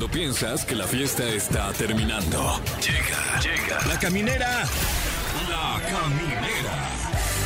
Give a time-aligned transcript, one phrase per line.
[0.00, 2.58] Cuando piensas que la fiesta está terminando.
[2.80, 3.86] Llega, llega.
[3.86, 4.64] La caminera.
[5.50, 6.88] La caminera.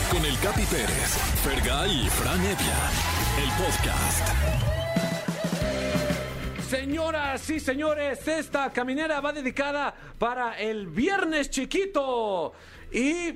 [0.09, 2.79] Con el Capi Pérez, Fergay y Fran Evia.
[3.43, 4.29] El podcast.
[6.71, 12.53] Señoras y señores, esta caminera va dedicada para el Viernes Chiquito.
[12.93, 13.33] Y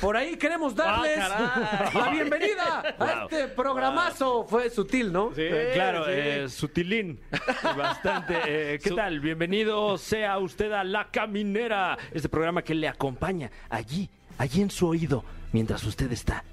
[0.00, 3.28] por ahí queremos darles Ah, la bienvenida a Wow.
[3.30, 4.44] este programazo.
[4.48, 5.30] Fue sutil, ¿no?
[5.36, 6.10] Eh, claro, sí.
[6.14, 7.20] eh, sutilín.
[7.76, 8.34] Bastante.
[8.74, 9.20] Eh, ¿Qué Su- tal?
[9.20, 14.08] Bienvenido sea usted a La Caminera, este programa que le acompaña allí,
[14.38, 16.44] allí en su oído, mientras usted está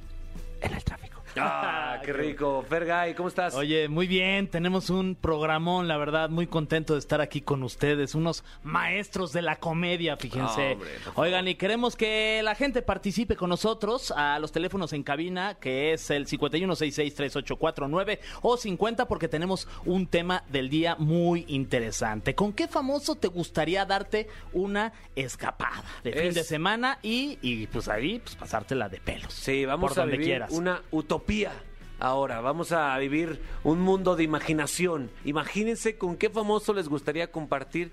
[0.61, 1.18] en el tráfico.
[1.37, 2.63] Ah, qué rico.
[2.67, 3.53] Fergay, ¿cómo estás?
[3.55, 8.15] Oye, muy bien, tenemos un programón, la verdad, muy contento de estar aquí con ustedes,
[8.15, 10.73] unos maestros de la comedia, fíjense.
[10.73, 10.89] Hombre.
[11.15, 15.93] Oigan, y queremos que la gente participe con nosotros a los teléfonos en cabina, que
[15.93, 22.35] es el 51663849 o 50, porque tenemos un tema del día muy interesante.
[22.35, 27.67] ¿Con qué famoso te gustaría darte una escapada de fin Es- de semana y, y
[27.67, 29.33] pues ahí pues pasártela de pelos?
[29.33, 30.51] Sí, vamos por a donde vivir quieras.
[30.51, 31.18] una utopía.
[31.99, 35.11] Ahora, vamos a vivir un mundo de imaginación.
[35.25, 37.91] Imagínense con qué famoso les gustaría compartir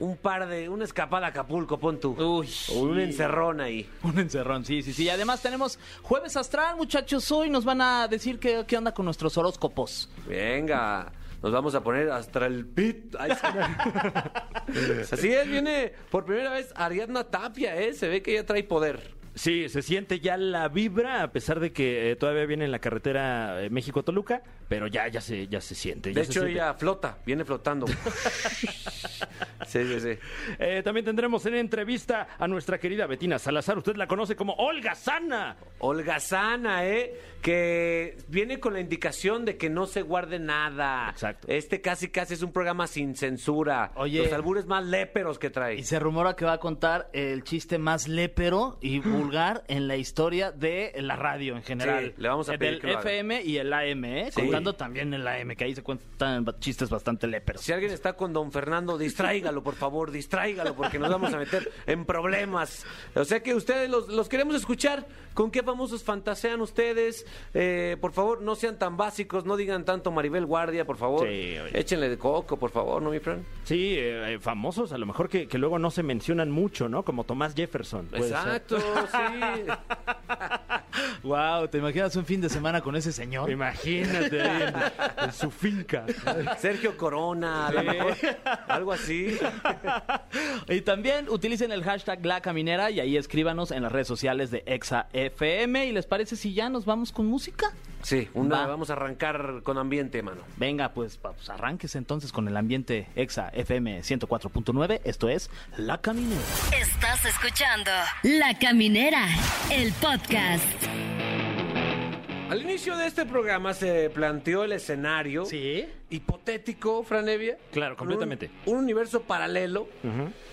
[0.00, 2.12] un par de, una escapada a Acapulco, pon tú.
[2.12, 2.48] Uy.
[2.74, 3.88] O un encerrón ahí.
[4.02, 5.04] Un encerrón, sí, sí, sí.
[5.04, 7.30] Y además tenemos jueves astral, muchachos.
[7.32, 10.10] Hoy nos van a decir qué, qué onda con nuestros horóscopos.
[10.26, 11.10] Venga,
[11.42, 13.14] nos vamos a poner hasta el pit.
[13.18, 13.30] Ay.
[15.10, 17.94] Así es, viene por primera vez Ariadna Tapia, ¿eh?
[17.94, 19.17] Se ve que ella trae poder.
[19.38, 22.80] Sí, se siente ya la vibra, a pesar de que eh, todavía viene en la
[22.80, 26.10] carretera eh, México-Toluca, pero ya, ya, se, ya se siente.
[26.10, 26.52] De ya se hecho, siente.
[26.60, 27.86] ella flota, viene flotando.
[29.66, 30.18] sí, sí, sí.
[30.58, 33.78] Eh, también tendremos en entrevista a nuestra querida Betina Salazar.
[33.78, 35.56] Usted la conoce como Olga Sana.
[35.78, 37.14] Olga Sana, ¿eh?
[37.42, 41.08] Que viene con la indicación de que no se guarde nada.
[41.10, 41.46] Exacto.
[41.48, 43.92] Este casi casi es un programa sin censura.
[43.94, 44.22] Oye.
[44.24, 45.76] Los albures más léperos que trae.
[45.76, 49.96] Y se rumora que va a contar el chiste más lépero y vulgar en la
[49.96, 52.12] historia de la radio en general.
[52.16, 53.10] Sí, le vamos a Eh, pedir Del que lo haga.
[53.10, 54.30] FM y el AM, ¿eh?
[54.32, 54.40] Sí.
[54.76, 57.62] También el AM, que ahí se cuentan chistes bastante léperos.
[57.62, 61.70] Si alguien está con don Fernando, distráigalo, por favor, distráigalo, porque nos vamos a meter
[61.86, 62.84] en problemas.
[63.14, 65.06] O sea que ustedes los, los queremos escuchar.
[65.34, 67.24] ¿Con qué famosos fantasean ustedes?
[67.54, 71.28] Eh, por favor, no sean tan básicos, no digan tanto Maribel Guardia, por favor.
[71.28, 71.78] Sí, oye.
[71.78, 73.44] Échenle de coco, por favor, ¿no, mi friend?
[73.62, 77.04] Sí, eh, eh, famosos, a lo mejor que, que luego no se mencionan mucho, ¿no?
[77.04, 78.08] Como Tomás Jefferson.
[78.14, 79.64] Exacto, sí.
[81.22, 83.50] Wow, ¿te imaginas un fin de semana con ese señor?
[83.50, 86.06] Imagínate ahí en, en su finca.
[86.58, 88.16] Sergio Corona, a lo mejor,
[88.68, 89.38] algo así.
[90.68, 94.62] Y también utilicen el hashtag La Caminera y ahí escríbanos en las redes sociales de
[94.66, 95.86] Exa FM.
[95.86, 97.72] ¿Y les parece si ya nos vamos con música?
[98.02, 98.66] Sí, una, Va.
[98.68, 100.40] vamos a arrancar con ambiente, mano.
[100.56, 105.00] Venga, pues, pues arránquese entonces con el ambiente Exa FM 104.9.
[105.04, 106.40] Esto es La Caminera.
[106.80, 107.90] Estás escuchando
[108.22, 109.26] La Caminera,
[109.72, 110.64] el podcast.
[112.50, 115.84] Al inicio de este programa se planteó el escenario Sí.
[116.08, 117.58] hipotético, Franevia.
[117.72, 118.50] Claro, completamente.
[118.64, 119.86] Un, un universo paralelo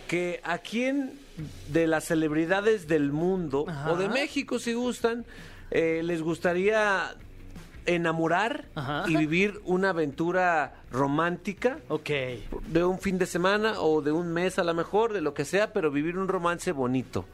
[0.10, 1.14] que a quién
[1.70, 3.92] de las celebridades del mundo Ajá.
[3.94, 5.26] o de México, si gustan,
[5.72, 7.16] eh, les gustaría
[7.86, 9.04] enamorar Ajá.
[9.08, 12.10] y vivir una aventura romántica Ok.
[12.68, 15.46] de un fin de semana o de un mes a lo mejor, de lo que
[15.46, 17.26] sea, pero vivir un romance bonito.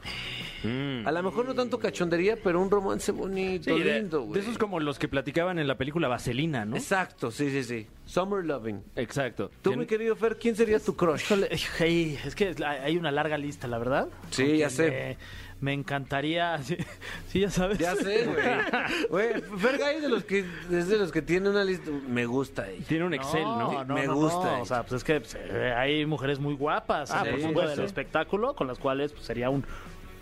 [0.64, 1.06] Mm.
[1.08, 4.40] A lo mejor no tanto cachondería, pero un romance bonito, Sí, de, lindo, de güey.
[4.40, 6.76] esos como los que platicaban en la película Vaselina, ¿no?
[6.76, 7.86] Exacto, sí, sí, sí.
[8.06, 8.80] Summer Loving.
[8.94, 9.50] Exacto.
[9.60, 11.22] Tú, Tien- mi querido Fer, ¿quién sería tu crush?
[11.22, 11.48] Híjole,
[11.78, 14.08] hey, es que hay una larga lista, la verdad.
[14.30, 14.90] Sí, ya sé.
[14.90, 15.16] Me,
[15.62, 16.58] me encantaría.
[16.62, 16.76] Sí,
[17.28, 17.78] sí, ya sabes.
[17.78, 18.26] Ya sé,
[19.08, 19.40] güey.
[19.58, 21.90] Fergay es de los que es de los que tiene una lista.
[22.08, 22.84] Me gusta ella.
[22.86, 23.84] Tiene un Excel, ¿no?
[23.86, 24.60] Me gusta.
[24.60, 27.40] O sea, pues es que pues, eh, hay mujeres muy guapas Ah, en el por
[27.40, 27.76] mundo supuesto.
[27.76, 29.64] del espectáculo con las cuales pues, sería un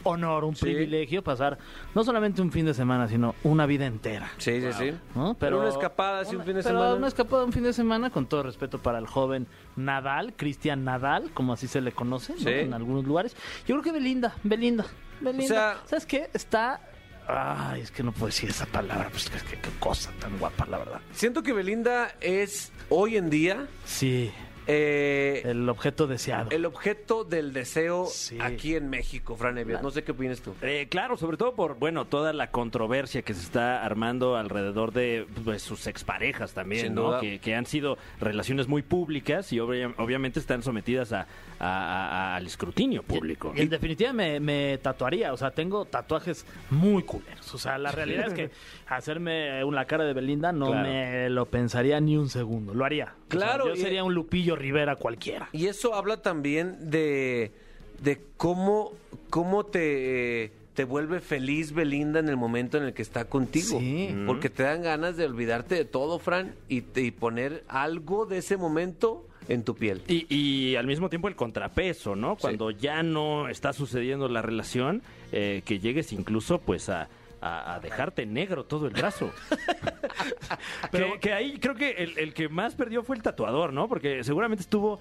[0.03, 0.65] honor, un Sí.
[0.65, 1.59] privilegio pasar
[1.95, 4.31] no solamente un fin de semana, sino una vida entera.
[4.39, 4.93] Sí, sí, sí.
[5.15, 5.35] ¿no?
[5.39, 6.95] Pero una escapada así un fin de pero semana.
[6.95, 9.47] una escapada un fin de semana, con todo respeto para el joven
[9.77, 12.39] Nadal, Cristian Nadal, como así se le conoce ¿no?
[12.39, 12.49] Sí.
[12.49, 13.37] en algunos lugares.
[13.67, 14.87] Yo creo que Belinda, Belinda,
[15.21, 15.45] Belinda.
[15.45, 16.31] O sea- ¿Sabes qué?
[16.35, 16.81] Está...
[17.27, 20.67] Ay, es que no puedo decir esa palabra, pues que, que- qué cosa tan guapa,
[20.67, 21.01] la verdad.
[21.13, 24.33] Siento que Belinda es hoy en día Sí,
[24.67, 26.51] eh, el objeto deseado.
[26.51, 28.39] el objeto del deseo Sí.
[28.41, 29.81] aquí en México, Fran Evia.
[29.81, 30.55] No sé qué opinas tú.
[30.63, 35.27] Eh, claro, sobre todo por, bueno, toda la controversia que se está armando alrededor de
[35.45, 37.03] pues, sus exparejas también, Sin ¿no?
[37.03, 37.21] duda.
[37.21, 41.27] Que, que han sido relaciones muy públicas y obvia- obviamente están sometidas a,
[41.61, 43.53] a- a- al escrutinio público.
[43.55, 47.55] En definitiva me, me tatuaría, o sea, tengo tatuajes muy culeros.
[47.55, 48.51] O sea, la realidad es que
[48.89, 50.89] hacerme una cara de Belinda no Claro.
[50.89, 52.75] me lo pensaría ni un segundo.
[52.75, 53.05] Lo haría.
[53.05, 55.49] O sea, Claro, yo sería un Lupillo Rivera cualquiera.
[55.53, 57.53] Y eso habla también de,
[58.03, 58.93] de cómo,
[59.29, 63.79] cómo te, te vuelve feliz Belinda en el momento en el que está contigo.
[63.79, 64.15] Sí.
[64.27, 68.39] Porque te dan ganas de olvidarte de todo, Fran, y, te- y poner algo de
[68.39, 70.01] ese momento en tu piel.
[70.09, 72.37] Y, y al mismo tiempo el contrapeso, ¿no?
[72.37, 75.03] Cuando ya no está sucediendo la relación,
[75.33, 77.09] eh, que llegues incluso pues a,
[77.41, 79.31] a- a dejarte negro todo el brazo.
[80.93, 83.89] que, que ahí creo que el, el que más perdió fue el tatuador, ¿no?
[83.89, 85.01] Porque seguramente estuvo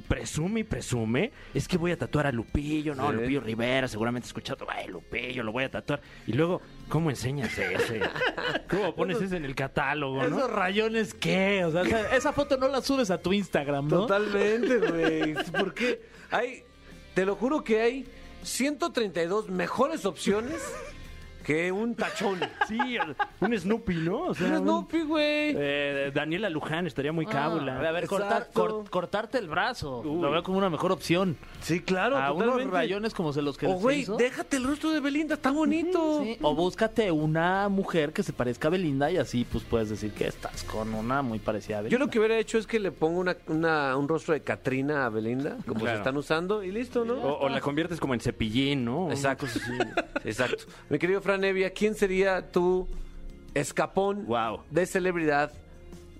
[0.00, 3.10] presume y presume, es que voy a tatuar a Lupillo, ¿no?
[3.10, 3.16] Sí.
[3.16, 6.00] Lupillo Rivera, seguramente escuchado, ay, Lupillo, lo voy a tatuar.
[6.26, 8.00] Y luego, ¿cómo enseñas ese?
[8.68, 10.38] ¿Cómo pones ese en el catálogo, no?
[10.38, 11.64] ¿Esos rayones qué?
[11.64, 14.00] O sea, esa, esa foto no la subes a tu Instagram, ¿no?
[14.06, 15.34] Totalmente, güey.
[15.52, 16.00] ¿Por qué?
[16.30, 16.64] Hay,
[17.14, 18.06] te lo juro que hay
[18.42, 20.60] 132 mejores opciones
[21.40, 22.38] que un tachón.
[22.68, 22.78] Sí,
[23.40, 24.20] un Snoopy, ¿no?
[24.26, 25.54] O sea, Un Snoopy, güey.
[25.56, 27.80] Eh, Daniela Luján estaría muy cábula.
[27.82, 30.00] Ah, a ver, cortar, cor- cortarte el brazo.
[30.04, 30.20] Uy.
[30.22, 31.36] Lo veo como una mejor opción.
[31.60, 32.72] Sí, claro, a unos totalmente.
[32.76, 34.16] rayones como se los que O, güey, hizo.
[34.16, 36.22] déjate el rostro de Belinda, está bonito.
[36.22, 40.12] Sí, O búscate una mujer que se parezca a Belinda y así pues puedes decir
[40.12, 42.04] que estás con una muy parecida a Yo Belinda.
[42.04, 45.08] lo que hubiera hecho es que le pongo una, una- un rostro de Catrina a
[45.08, 45.96] Belinda, como Claro.
[45.96, 47.14] se están usando, y listo, ¿no?
[47.14, 49.10] O, o la conviertes como en cepillín, ¿no?
[49.10, 49.46] Exacto.
[49.46, 49.58] así.
[50.24, 50.64] Exacto.
[50.88, 52.88] Mi querido Fran Evia, ¿quién sería tu
[53.54, 54.62] escapón Wow.
[54.70, 55.52] de celebridad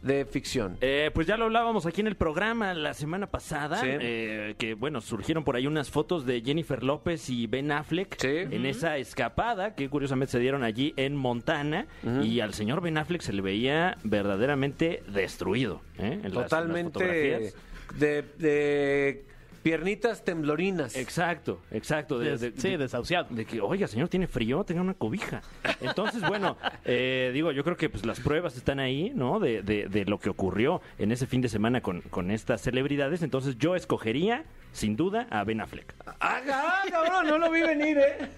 [0.03, 0.77] de ficción?
[0.81, 3.89] Eh, pues ya lo hablábamos aquí en el programa la semana pasada, Sí.
[3.91, 8.29] eh, que bueno, surgieron por ahí unas fotos de Jennifer López y Ben Affleck Sí.
[8.55, 11.89] en esa escapada que curiosamente se dieron allí en Montana
[12.23, 15.81] y al señor Ben Affleck se le veía verdaderamente destruido.
[15.99, 16.05] ¿eh?
[16.05, 17.55] En las- en las Totalmente fotografías.
[17.99, 19.25] de, de
[19.63, 20.97] piernitas temblorinas.
[20.97, 22.19] Exacto, exacto.
[22.19, 23.27] de- Des- de- sí, de- desahuciado.
[23.31, 25.43] De que, oiga, señor, tiene frío, tenga una cobija.
[25.81, 29.39] Entonces, bueno, eh, digo, yo creo que pues las pruebas están ahí, ¿no?
[29.41, 33.23] De, de- de lo que ocurrió en ese fin de semana con, con estas celebridades.
[33.23, 35.95] Entonces, yo escogería, sin duda, a Ben Affleck.
[36.21, 37.27] ¡Ah, ah, cabrón!
[37.29, 38.29] No lo vi venir, ¿eh?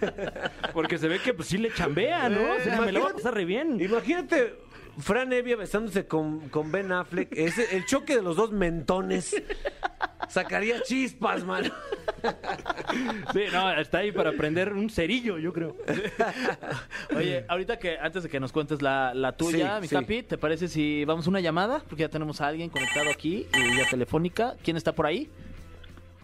[0.72, 2.52] Porque se ve que pues sí le chambea, ¿no?
[2.54, 3.80] O sea, me lo va a pasar re bien.
[3.80, 4.54] Imagínate
[4.98, 7.32] Fran Evia besándose con, con Ben Affleck.
[7.36, 9.34] Ese, el choque de los dos mentones
[10.28, 11.64] sacaría chispas, man.
[13.32, 15.76] Sí, no, está ahí para prender un cerillo, yo creo.
[17.16, 19.94] Oye, ahorita que antes de que nos cuentes la, la tuya, Sí, mi sí.
[19.96, 21.80] capi, ¿te parece si vamos a una llamada?
[21.88, 24.54] Porque ya tenemos a alguien conectado aquí, y vía telefónica.
[24.62, 25.28] ¿Quién está por ahí?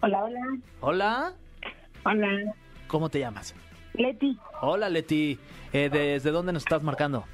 [0.01, 0.39] Hola, hola.
[0.81, 1.33] Hola,
[2.05, 2.53] Hola.
[2.87, 3.53] ¿cómo te llamas?
[3.93, 5.37] Leti, Hola, Leti.
[5.73, 7.25] Eh, ¿Desde dónde nos estás marcando?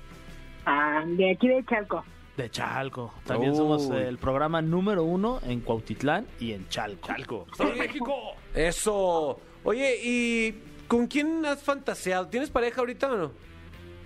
[0.66, 2.04] Ah, de aquí de Chalco.
[2.38, 3.14] De Chalco.
[3.26, 3.58] También Uy.
[3.58, 7.08] somos el programa número uno en Cuautitlán y en Chalco.
[7.08, 7.46] Chalco.
[7.52, 8.16] ¡Estamos en México!
[8.54, 9.40] Eso.
[9.64, 10.54] Oye, ¿y
[10.88, 12.28] con quién has fantaseado?
[12.28, 13.32] ¿Tienes pareja ahorita o no?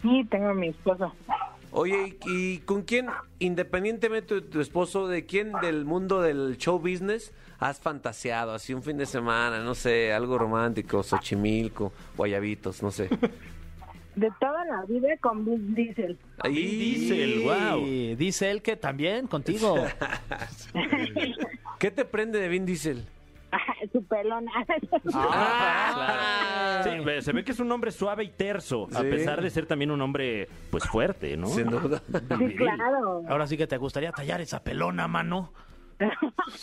[0.02, 1.14] Sí, tengo a mi esposo.
[1.72, 3.08] Oye, ¿y y con quién,
[3.40, 8.54] independientemente de tu esposo, de quién del mundo del show business has fantaseado?
[8.54, 13.10] Así un fin de semana, no sé, algo romántico, Xochimilco, Guayabitos, no sé.
[14.16, 16.18] De toda la vida con Vin Diesel.
[16.40, 16.54] Ahí
[17.06, 19.76] Diesel, dice él que también contigo.
[21.80, 23.06] ¿Qué te prende de Vin Diesel?
[23.94, 24.52] Su pelona.
[25.14, 27.00] Ah, claro.
[27.00, 29.10] Sí, ve- se ve que es un hombre suave y terso, a Sí.
[29.10, 31.48] pesar de ser también un hombre, pues, fuerte, ¿no?
[31.48, 32.02] Sin duda.
[32.38, 33.24] sí, claro.
[33.28, 35.52] Ahora sí que te gustaría tallar esa pelona, mano.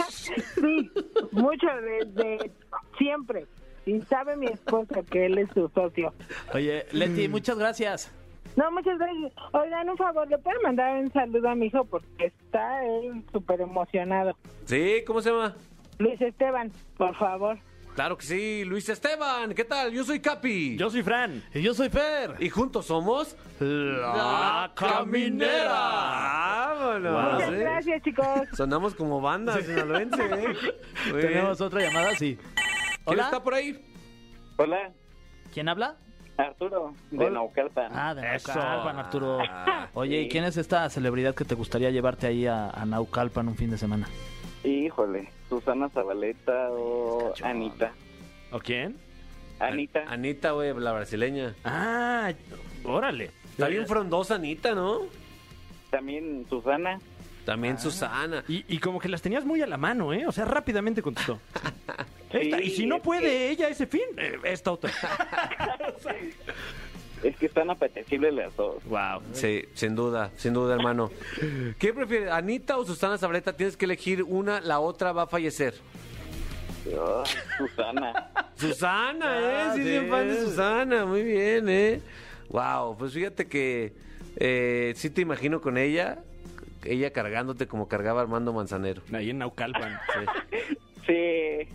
[0.09, 0.91] Sí,
[1.33, 2.51] mucho desde
[2.97, 3.47] siempre.
[3.87, 6.13] Y sabe mi esposo que él es su socio.
[6.53, 8.13] Oye, Leti, muchas gracias.
[8.57, 9.33] No, muchas gracias.
[9.53, 11.85] Oigan, un favor, ¿le pueden mandar un saludo a mi hijo?
[11.85, 14.37] Porque está él súper emocionado.
[14.65, 15.55] Sí, ¿cómo se llama?
[15.99, 17.59] Luis Esteban, por favor.
[17.95, 19.91] Claro que sí, Luis Esteban, ¿qué tal?
[19.93, 20.77] Yo soy Capi.
[20.77, 21.43] Yo soy Fran.
[21.55, 22.35] Y yo soy Fer.
[22.41, 23.37] Y juntos somos...
[23.59, 25.71] La Caminera.
[25.71, 27.33] ¡Vámonos!
[27.33, 27.59] Muchas ¿eh?
[27.59, 28.27] gracias, chicos.
[28.53, 30.57] Sonamos como banda sinaloense, ¿eh?
[31.11, 32.39] Tenemos otra llamada, sí.
[33.07, 33.25] ¿Quién Hola.
[33.27, 33.81] está por ahí?
[34.57, 34.91] Hola,
[35.55, 35.97] ¿Quién habla?
[36.37, 37.91] Arturo, de Naucalpan.
[37.95, 38.23] Ah, de.
[38.23, 39.39] Naucalpan, Arturo.
[39.95, 43.55] Oye, ¿y quién es esta celebridad que te gustaría llevarte ahí a, a Naucalpan un
[43.57, 44.09] fin de semana?
[44.65, 47.93] Híjole, Susana Zabaleta o Anita.
[48.51, 48.97] ¿O quién?
[49.61, 51.55] Anita, Anita, güey, la brasileña.
[51.65, 52.33] Ah,
[52.85, 53.31] órale.
[53.51, 55.03] Está bien frondosa Anita, ¿no?
[55.91, 56.99] también Susana.
[57.47, 58.43] También Susana.
[58.49, 60.27] Y, y como que las tenías muy a la mano, ¿eh?
[60.27, 61.39] O sea, rápidamente contestó.
[62.41, 64.91] Esta, y Sí, si no puede que- ella ese fin, eh, esta otra.
[67.23, 68.85] Es que están apetecibles las dos.
[68.85, 69.21] wow.
[69.33, 71.11] Sí, sin duda, sin duda, hermano.
[71.79, 73.55] ¿Qué prefieres, Anita o Susana Zabaleta?
[73.57, 75.75] Tienes que elegir una, la otra va a fallecer.
[76.97, 77.25] Ah,
[77.59, 78.31] Susana.
[78.57, 79.57] Susana, ¿eh?
[79.57, 79.89] Ah, Sí, sí.
[79.89, 82.01] bien fan de Susana, muy bien, ¿eh?
[82.51, 83.95] Wow, pues fíjate que
[84.37, 86.19] eh, sí te imagino con ella.
[86.85, 89.03] ella cargándote como cargaba Armando Manzanero.
[89.13, 89.99] Ahí en Naucalpan.
[91.07, 91.69] Sí.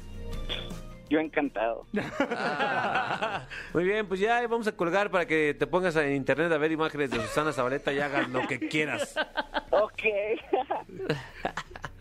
[1.11, 1.85] Yo encantado.
[3.73, 6.71] Muy bien, pues ya vamos a colgar para que te pongas en internet a ver
[6.71, 9.13] imágenes de Susana Zabaleta y hagas lo que quieras.
[9.71, 10.03] Ok.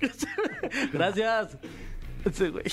[0.93, 1.59] Gracias.
[2.38, 2.64] Güey.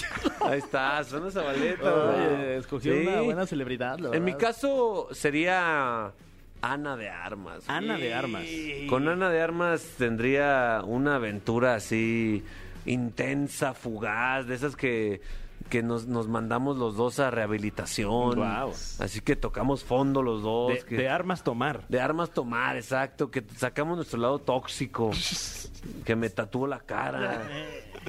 [0.42, 1.92] Ahí está, Susana Zabaleta.
[1.96, 3.08] Oye, escogió Sí.
[3.08, 6.12] una buena celebridad, la En mi caso sería
[6.62, 7.68] Ana de Armas.
[7.68, 8.44] Ana de Armas.
[8.90, 12.44] Con Ana de Armas tendría una aventura así
[12.86, 15.20] intensa, fugaz, de esas que,
[15.68, 18.36] que nos, nos mandamos los dos a rehabilitación.
[18.36, 18.72] Guau.
[19.00, 20.74] Así que tocamos fondo los dos.
[20.74, 21.86] De, que- de armas tomar.
[21.88, 25.12] de armas tomar, exacto, que sacamos nuestro lado tóxico,
[26.06, 27.42] que me tatuó la cara.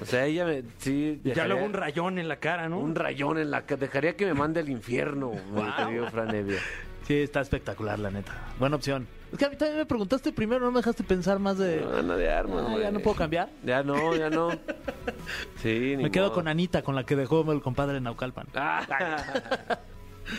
[0.01, 2.79] O sea, ella me, sí, Ya dejaría luego un rayón en la cara, ¿no?
[2.79, 6.59] un rayón en la cara, dejaría que me mande al infierno, mi querido Fran Evia.
[7.07, 8.33] Sí, está espectacular, la neta.
[8.59, 9.07] Buena opción.
[9.33, 11.85] Es que a mí también me preguntaste primero, no me dejaste pensar más de...
[11.99, 13.51] Ana de armas, Ah, ya no puedo cambiar.
[13.63, 14.49] Ya no, ya no.
[15.63, 16.35] Sí, ni Me quedo modo.
[16.37, 18.47] con Anita, con la que dejó el compadre Naucalpan.
[18.55, 19.79] Ah.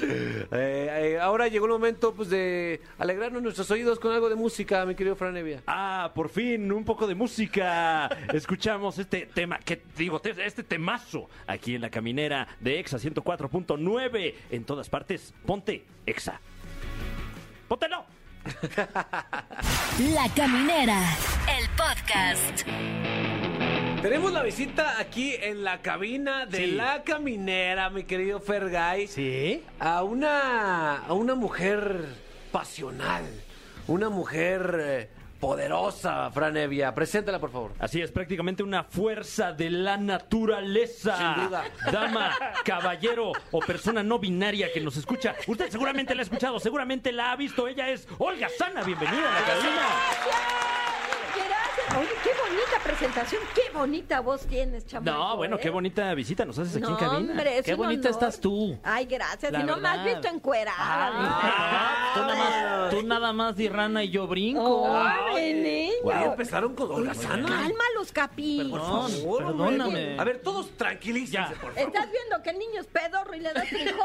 [0.01, 4.85] Eh, eh, ahora llegó el momento pues de alegrarnos nuestros oídos con algo de música,
[4.85, 5.63] mi querido Fran Evia.
[5.65, 8.07] Ah, por fin, un poco de música.
[8.31, 14.35] Escuchamos este tema, que digo, te- este temazo aquí en la caminera de Exa 104.9.
[14.51, 16.39] En todas partes, ponte Exa.
[17.67, 18.05] ¡Póntelo!
[20.13, 21.01] La Caminera,
[21.57, 22.65] el podcast.
[24.01, 26.71] Tenemos la visita aquí en la cabina de Sí.
[26.71, 29.07] la caminera, mi querido Fergay.
[29.07, 29.63] ¿Sí?
[29.79, 32.05] a una a una mujer
[32.51, 33.23] pasional,
[33.87, 36.93] una mujer eh, poderosa, Fran Evia.
[36.93, 37.71] Preséntala, por favor.
[37.79, 41.17] Así es, prácticamente una fuerza de la naturaleza.
[41.17, 41.63] Sin duda.
[41.91, 45.35] Dama, caballero o persona no binaria que nos escucha.
[45.47, 47.67] Usted seguramente la ha escuchado, seguramente la ha visto.
[47.67, 48.83] Ella es Olga Sana.
[48.83, 49.81] Bienvenida a la cabina.
[51.35, 51.97] Gracias.
[51.97, 55.11] Oye, qué bonita presentación, qué bonita voz tienes, chamaco.
[55.17, 55.59] No, bueno, ¿eh?
[55.61, 57.31] qué bonita visita nos haces aquí No, en cabina.
[57.31, 58.11] hombre, es Qué un bonita honor.
[58.21, 58.77] estás tú.
[58.83, 59.51] Ay, gracias.
[59.51, 60.75] La y no me has visto encuerada.
[60.77, 64.87] Ah, tú, nada más, tú nada más di rana y yo brinco.
[64.95, 65.93] Ay, niño.
[66.09, 67.47] Ya empezaron con Olga Sana.
[67.47, 68.67] Calma los capi.
[68.69, 69.83] Por Perdón, favor, perdóname.
[69.85, 70.19] hombre.
[70.19, 71.77] A ver, todos tranquilícense, por favor.
[71.77, 73.95] Estás viendo que el niño es pedorro y le das frijoles.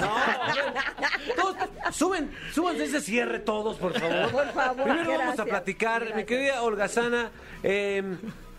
[1.36, 1.56] Todos,
[1.96, 4.30] suben, súbanse ese cierre todos, por favor.
[4.30, 5.48] Por favor, Primero vamos a gracias.
[5.48, 6.26] platicar, mi Gracias.
[6.26, 7.30] querida Holgazana.
[7.62, 8.02] Eh,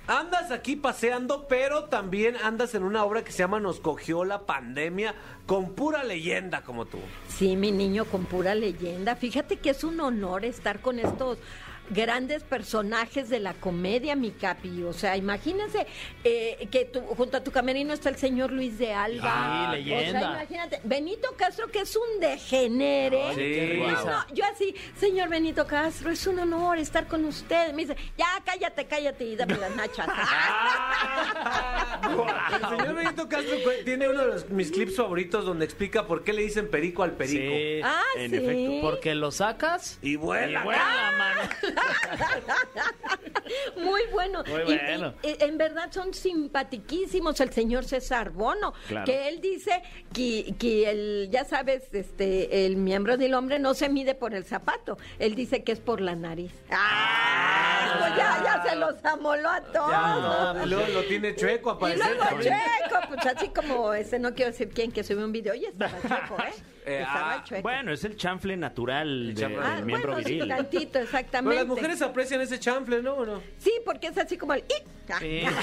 [0.08, 4.46] andas aquí paseando, pero también andas en una obra que se llama Nos cogió la
[4.46, 5.16] pandemia,
[5.46, 7.00] con pura leyenda como tú.
[7.28, 9.16] Sí, mi niño con pura leyenda.
[9.16, 11.38] Fíjate que es un honor estar con estos
[11.96, 14.84] grandes personajes de la comedia, mi capi.
[14.84, 15.86] O sea, imagínense
[16.24, 19.70] eh, que tu- junto a tu camerino está el señor Luis de Alba.
[19.70, 20.20] Ah, leyenda.
[20.20, 23.24] O sea, imagínate, Benito Castro, que es un degenere.
[23.24, 24.26] Ay, qué No, risa.
[24.30, 27.74] no, yo así, señor Benito Castro, es un honor estar con usted.
[27.74, 30.08] Me dice, ya cállate, cállate y dame las nachas.
[32.02, 36.34] El señor Benito Castro tiene uno de los- mis clips favoritos donde explica por qué
[36.34, 37.42] le dicen perico al perico.
[37.54, 37.82] Sí.
[37.84, 38.38] ah, en sí.
[38.38, 40.62] efecto, Porque lo sacas Y vuela.
[40.62, 41.42] y vuela, mano.
[43.78, 44.44] Muy bueno.
[44.48, 45.14] Muy Y- bueno.
[45.24, 49.06] y- y en verdad son simpatiquísimos el señor César Bono, Claro.
[49.06, 49.82] que él dice
[50.14, 54.46] que, que el, ya sabes, este, el miembro del hombre no se mide por el
[54.46, 56.54] zapato, él dice que es por la nariz.
[56.70, 57.98] ¡Ah!
[58.00, 60.68] Pues ya, ya se los amoló a todos.
[60.68, 64.70] Luego lo tiene chueco a Y luego Checo, pues así como ese, no quiero decir
[64.70, 66.54] quién, que sube un video y estaba Checo, ¿eh?
[66.86, 67.44] Eh, estaba ah.
[67.62, 69.62] Bueno, es el chanfle natural de- chanfle.
[69.62, 70.50] del Ah, miembro bueno, sí, viril.
[70.50, 71.56] tantito, Pero exactamente.
[71.58, 73.14] las mujeres aprecian ese chanfle, ¿no?
[73.14, 73.42] ¿O no?
[73.60, 74.62] Sí, porque es así como el...
[74.62, 74.84] ¡ih!
[75.20, 75.44] Sí.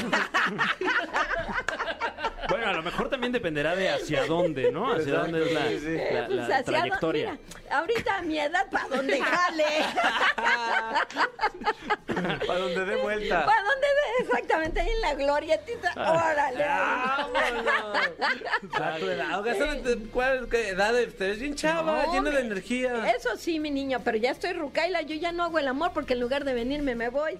[2.48, 4.90] Bueno, a lo mejor también dependerá de hacia dónde, ¿no?
[4.92, 5.96] Hacia Exacto, dónde es la, sí, sí.
[6.14, 7.30] la- Pues la dónde- trayectoria.
[7.32, 9.64] mira, ahorita a mi edad, ¿para dónde jale?
[12.46, 13.44] Para donde dé vuelta.
[13.44, 14.24] ¿Para dónde ve?
[14.24, 15.92] Exactamente, ahí en la glorietita.
[15.94, 16.64] Órale.
[16.64, 17.96] ¡Vámonos!
[18.80, 19.42] A tu edad.
[19.84, 20.94] De- ¿Cuál edad?
[21.16, 23.10] Te ves bien chava, No, llena de energía.
[23.10, 26.14] Eso sí, mi niño, pero ya estoy rucaila, yo ya no hago el amor porque
[26.14, 27.38] en lugar de venirme me voy.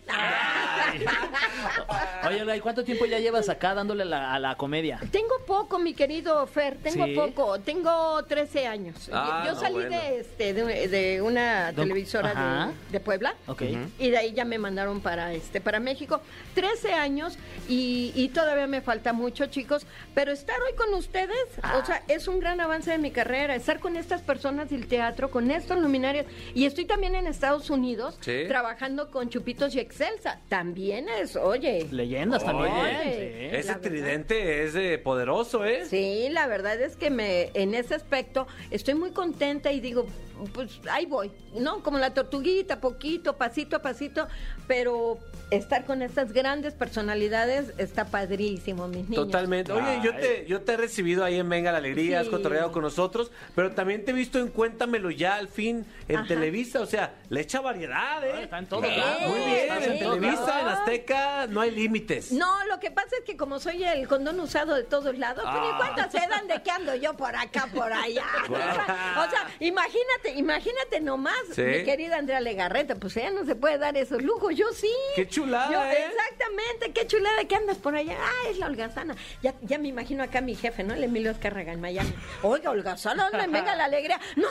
[2.27, 5.01] Oye, ¿y cuánto tiempo ya llevas acá dándole la- a la comedia?
[5.11, 7.15] Tengo poco, mi querido Fer, tengo ¿Sí?
[7.15, 9.09] poco, tengo 13 años.
[9.13, 9.91] Ah, yo no, salí bueno.
[9.91, 12.35] de, este, de, de una Don- televisora
[12.69, 13.63] de, de Puebla Ok.
[13.99, 16.21] y de ahí ya me mandaron para, este, para México.
[16.55, 21.39] 13 13 años y, y todavía me falta mucho, chicos, pero estar hoy con ustedes,
[21.81, 25.31] o sea, es un gran avance de mi carrera, estar con estas personas del teatro,
[25.31, 28.45] con estos luminarios, y estoy también en Estados Unidos Sí.
[28.49, 31.87] trabajando con Chupitos y Excelsa, también es, oye.
[31.91, 32.73] Leyendas también.
[32.73, 33.03] Oye.
[33.03, 33.57] sí.
[33.57, 33.81] Ese la verdad.
[33.91, 35.85] tridente es eh, poderoso, ¿eh?
[35.87, 40.07] Sí, la verdad es que me en ese aspecto estoy muy contenta y digo,
[40.53, 41.83] pues ahí voy, ¿no?
[41.83, 44.29] Como la tortuguita, poquito, pasito a pasito,
[44.67, 45.19] pero
[45.51, 49.27] estar con estas grandes personalidades está padrísimo, mis niños.
[49.27, 49.73] Totalmente.
[49.73, 52.83] Oye, yo te, yo te he recibido ahí en Venga la Alegría, has cotorreado con
[52.83, 56.29] nosotros, pero también te he visto en Cuéntamelo ya al fin en Ajá.
[56.29, 58.43] Televisa, o sea, le echa variedad, ¿eh?
[58.43, 58.75] Está en Sí.
[58.81, 59.23] lados.
[59.29, 62.33] Muy bien, Estás en todos Televisa, en Azteca, no hay límites.
[62.33, 65.51] No, lo que pasa es que como soy el condón usado de todos lados, ni
[65.51, 65.77] Ah.
[65.79, 68.25] cuenta se dan de que ando yo por acá, por allá.
[68.49, 71.63] o sea, imagínate, imagínate nomás, Sí.
[71.63, 74.91] mi querida Andrea Legarreta, pues ella no se puede dar esos lujos, yo sí.
[75.17, 76.07] Qué chulada, Yo- ¿eh?
[76.09, 78.17] Exactamente, qué chulada que andas por allá.
[78.21, 79.17] Ah, es la holgazana.
[79.43, 80.95] Ya, ya me imagino acá a mi jefe, ¿no?
[80.95, 82.13] El Emilio Escárraga en Miami.
[82.43, 84.21] Oiga, holgazana, ¿dónde venga la alegría?
[84.37, 84.49] No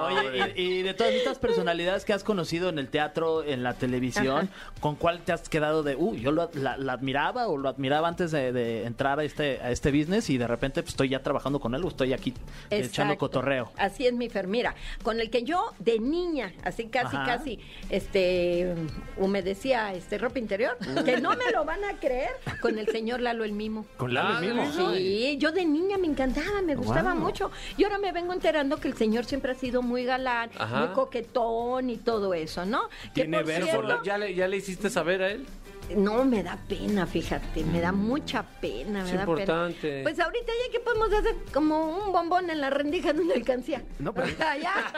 [0.00, 3.74] Oye, y, y de todas estas personalidades que has conocido en el teatro, en la
[3.74, 4.50] televisión,
[4.80, 8.08] ¿con cuál te has quedado de, uh, yo lo- la, la admiraba o lo admiraba
[8.08, 11.22] antes de, de entrar a este, a este business y de repente pues, estoy ya
[11.22, 12.34] trabajando con él o estoy aquí
[12.78, 13.18] echando Exacto.
[13.18, 13.72] cotorreo?
[13.76, 14.46] Así es mi Fer.
[14.46, 17.24] Mira, con el que yo de niña, así casi, Ajá.
[17.38, 17.58] casi,
[17.90, 18.74] este,
[19.16, 22.30] humedecía este ropa interior, que no me lo van a creer,
[22.60, 23.86] con el señor Lalo el Mimo.
[23.96, 24.92] Con Lalo el mismo.
[24.92, 27.22] Sí, yo de niña me encantaba, me gustaba Wow.
[27.22, 27.50] mucho.
[27.76, 30.80] Y ahora me vengo enterando que el señor siempre ha sido muy galán, Ajá.
[30.80, 32.88] muy coquetón y todo eso, ¿no?
[33.14, 35.46] Que Tiene por verbo, cierto, ¿Ya le, ¿Ya le hiciste saber a él?
[35.94, 39.80] No, me da pena, fíjate, me da mucha pena, me Es da importante.
[39.90, 40.02] pena.
[40.02, 43.82] Pues ahorita ya que podemos hacer como un bombón en la rendija de una alcancía.
[43.98, 44.72] No, pero- ya.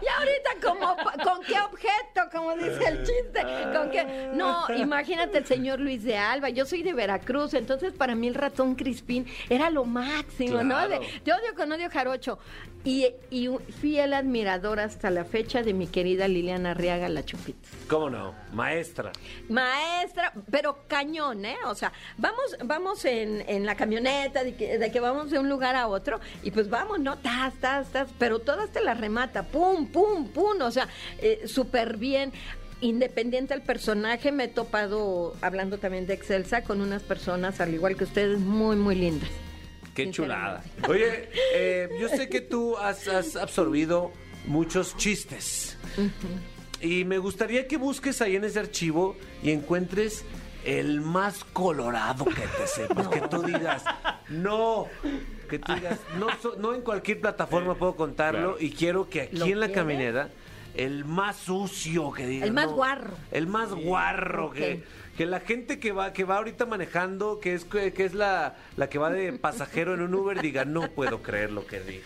[0.00, 3.42] y ahorita como con qué objeto, como dice el chiste,
[3.74, 8.14] con qué No, imagínate el señor Luis de Alba, yo soy de Veracruz, entonces para
[8.14, 10.88] mí el ratón Crispín era lo máximo, ¿no?
[10.88, 12.38] De, de odio con odio jarocho.
[12.86, 13.48] Y, y
[13.80, 17.66] fiel admiradora hasta la fecha de mi querida Liliana Arriaga La Chupita.
[17.88, 18.34] ¿Cómo no?
[18.52, 18.93] Maestra.
[19.48, 21.56] Maestra, pero cañón, ¿eh?
[21.66, 25.48] O sea, vamos, vamos en, en la camioneta de que, de que vamos de un
[25.48, 27.18] lugar a otro y pues vamos, ¿no?
[27.18, 31.96] Tas, tas, tas, pero todas te las remata, pum, pum, pum, o sea, eh, súper
[31.96, 32.32] bien.
[32.80, 37.96] Independiente al personaje, me he topado, hablando también de Excelsa, con unas personas, al igual
[37.96, 39.30] que ustedes, muy, muy lindas.
[39.94, 40.62] Qué chulada.
[40.88, 44.12] Oye, eh, yo sé que tú has, has absorbido
[44.46, 45.78] muchos chistes.
[46.84, 50.22] Y me gustaría que busques ahí en ese archivo y encuentres
[50.66, 53.08] el más colorado que te sepas.
[53.14, 53.82] Que tú digas,
[54.28, 54.86] no.
[55.48, 58.56] Que tú digas, no, so- no en cualquier plataforma puedo contarlo.
[58.60, 60.28] Y quiero que aquí ¿Lo en la caminera,
[60.74, 62.48] el más sucio que digas.
[62.48, 63.14] El más no, guarro.
[63.30, 64.50] El más guarro.
[64.50, 64.84] Que,
[65.16, 68.88] que la gente que va, que va ahorita manejando, que es, que es la, la
[68.88, 72.04] que va de pasajero en un Uber, diga, no puedo creer lo que digo.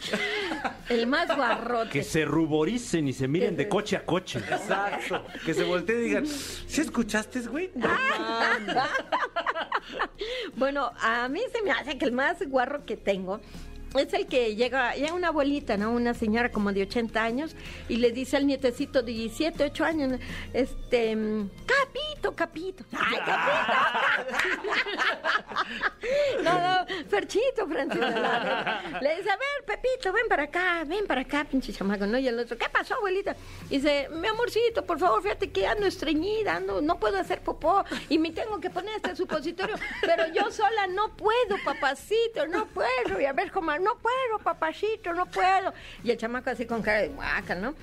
[0.88, 1.90] El más guarrote.
[1.90, 4.38] Que se ruboricen y se miren de coche a coche.
[4.38, 5.24] Exacto.
[5.44, 7.70] Que se volteen y digan, ¿sí escuchaste, güey?
[7.74, 8.76] No mames.
[10.56, 13.40] Bueno, a mí se me hace que el más guarro que tengo
[13.94, 15.92] es el que llega, llega una abuelita, ¿no?
[15.92, 17.56] Una señora como de 80 años
[17.88, 20.20] y le dice al nietecito de 17, 8 años,
[20.52, 21.16] este,
[21.66, 22.84] capito, capito.
[22.92, 24.48] ¡Ay, capito!
[26.42, 28.06] no, no, Ferchito, Francisco.
[29.00, 32.18] Le dice, a ver, Pepito, ven para acá, ven para acá, pinche chamaco, ¿no?
[32.18, 33.36] Y el otro, ¿qué pasó, abuelita?
[33.68, 38.18] Dice, mi amorcito, por favor, fíjate que ando estreñida, ando, no puedo hacer popó y
[38.18, 43.20] me tengo que poner este supositorio, pero yo sola no puedo, papacito, no puedo.
[43.20, 45.72] Y a ver, cómo, no puedo, papacito, no puedo.
[46.02, 47.74] Y el chamaco así con cara de guaca, ¿no?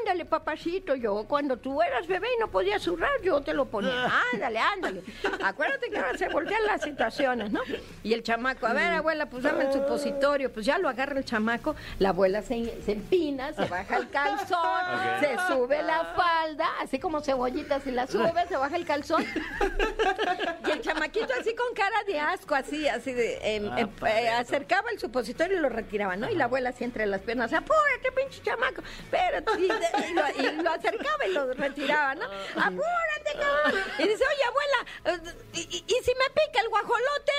[0.00, 4.12] Ándale, papacito, yo cuando tú eras bebé y no podías zurrar, yo te lo ponía.
[4.32, 5.02] Ándale, ándale.
[5.42, 7.60] Acuérdate que ahora se voltean las situaciones, ¿no?
[8.02, 10.52] Y el chamaco, a ver, abuela, pues dame el supositorio.
[10.52, 14.82] Pues ya lo agarra el chamaco, la abuela se, se empina, se baja el calzón,
[15.20, 19.24] se sube la falda, así como cebollita, si la sube, se baja el calzón.
[20.66, 24.90] Y el chamaquito así con cara de asco, así, así de, em, em, eh, acercaba
[24.90, 26.28] el supositorio y lo retiraba, ¿no?
[26.30, 30.22] Y la abuela así entre las piernas, apúrate, pinche chamaco, espérate, y, de- y lo,
[30.30, 32.24] y lo acercaba y lo retiraba, ¿no?
[32.24, 33.82] Apúrate, cabrón.
[33.98, 35.18] Y dice, oye, abuela, eh,
[35.54, 37.32] ¿y, y- y si me pica el guajolote?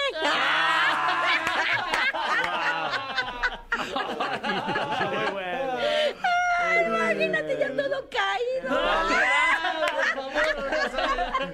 [6.74, 8.70] Ay, imagínate ya todo caído.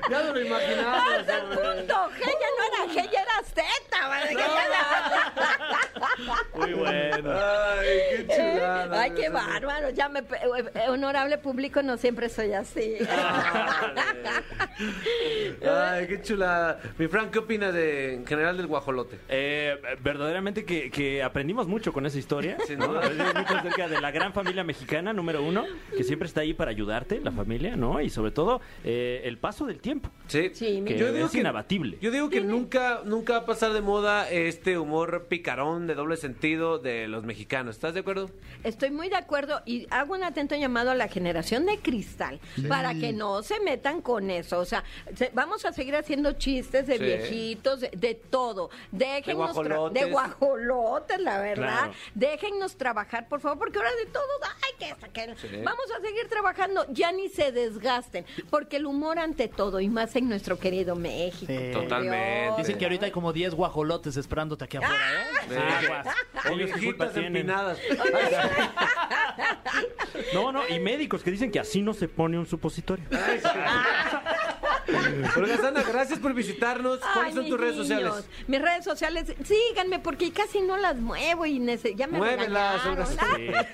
[0.09, 1.15] Ya no lo imaginaba.
[1.17, 3.63] Hasta el punto G ya no era G, ya era Z.
[4.07, 4.35] ¿vale?
[6.55, 7.31] Muy bueno.
[7.31, 9.01] Ay, qué chulada.
[9.01, 9.89] Ay, qué bárbaro.
[9.91, 12.97] Ya me, eh, honorable público, no siempre soy así.
[15.67, 16.79] Ay, qué chula.
[16.97, 19.19] Mi Frank, ¿qué opina de en general del guajolote?
[19.29, 22.57] Eh, verdaderamente que, que aprendimos mucho con esa historia.
[22.65, 22.87] Sin ¿no?
[22.87, 27.19] mucho acerca de la gran familia mexicana, número uno, que siempre está ahí para ayudarte,
[27.19, 28.01] la familia, ¿no?
[28.01, 30.09] Y sobre todo, eh, el paso del tiempo.
[30.27, 31.97] Sí, Sí, Que Yo digo es que- inabatible.
[32.01, 36.17] Yo digo que nunca, nunca va a pasar de moda este humor picarón de doble
[36.17, 37.75] sentido de los mexicanos.
[37.75, 38.29] ¿Estás de acuerdo?
[38.63, 42.93] Estoy muy de acuerdo y hago un atento llamado a la generación de cristal para
[42.93, 44.59] que no se metan con eso.
[44.59, 44.83] O sea,
[45.15, 47.03] se- vamos a seguir haciendo chistes de Sí.
[47.03, 48.69] viejitos, de, de todo.
[48.91, 50.03] Déjennos tra- guajolotes.
[50.05, 51.77] de guajolotes, la verdad.
[51.85, 51.93] Claro.
[52.15, 55.47] Déjennos trabajar, por favor, porque ahora de todo, ay, que esto, que- Sí.
[55.63, 60.15] Vamos a seguir trabajando, ya ni se desgasten, porque el humor ante todo y más
[60.15, 61.51] en nuestro querido México.
[61.55, 61.71] Sí.
[61.71, 62.45] Totalmente.
[62.45, 62.57] Dios.
[62.57, 65.57] Dicen que ahorita hay como 10 guajolotes esperándote aquí afuera, ¿eh?
[65.85, 66.07] Aguas.
[66.45, 67.49] O Ellos culpa tienen.
[70.33, 73.05] No, no, y médicos que dicen que así no se pone un supositorio.
[75.37, 76.99] Olga Sana, gracias por visitarnos.
[77.13, 78.27] ¿Cuáles son tus redes sociales?
[78.47, 81.59] Mis redes sociales, síganme porque casi no las muevo y
[81.95, 82.85] ya me Muévelas.
[82.85, 83.05] Olga.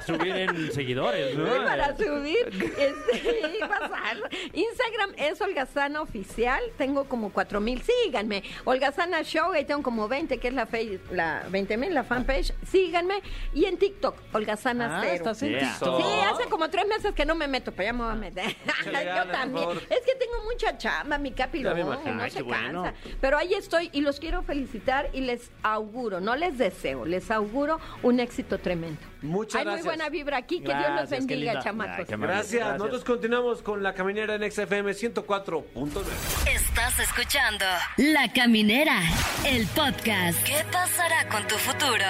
[0.00, 1.46] Para subir en seguidores, ¿no?
[1.46, 4.16] Sí, para subir, este, y pasar.
[4.52, 8.42] Instagram es Holgazana Oficial, tengo como cuatro mil, síganme.
[8.64, 12.52] Holgazana Show, ahí tengo como 20, que es la, fe- la 20 mil, la fanpage,
[12.66, 13.22] síganme.
[13.54, 15.14] Y en TikTok, Holgazana Ah, Cero.
[15.14, 15.60] estás en Yeah.
[15.70, 16.00] TikTok.
[16.00, 18.56] Sí, hace como tres meses que no me meto, pero ya me voy a meter.
[18.84, 19.68] Échale Yo también.
[19.70, 22.14] Es que tengo mucha chamba, mi capi, no, imagino.
[22.14, 22.82] no Ay, se bueno.
[22.84, 22.98] cansa.
[23.20, 27.78] Pero ahí estoy y los quiero felicitar y les auguro, no les deseo, les auguro
[28.02, 29.00] un éxito tremendo.
[29.22, 29.85] Muchas gracias.
[29.86, 31.64] Buena vibra aquí, que Dios los Gracias, qué bendiga, linda.
[31.64, 31.96] chamacos.
[31.98, 32.34] Ay, qué amable.
[32.34, 32.52] Gracias.
[32.60, 32.78] Gracias.
[32.78, 36.04] Nosotros continuamos con la caminera en XFM 104.9.
[36.54, 37.64] Estás escuchando
[37.96, 39.00] La Caminera,
[39.46, 40.42] el podcast.
[40.44, 42.04] ¿Qué pasará con tu futuro?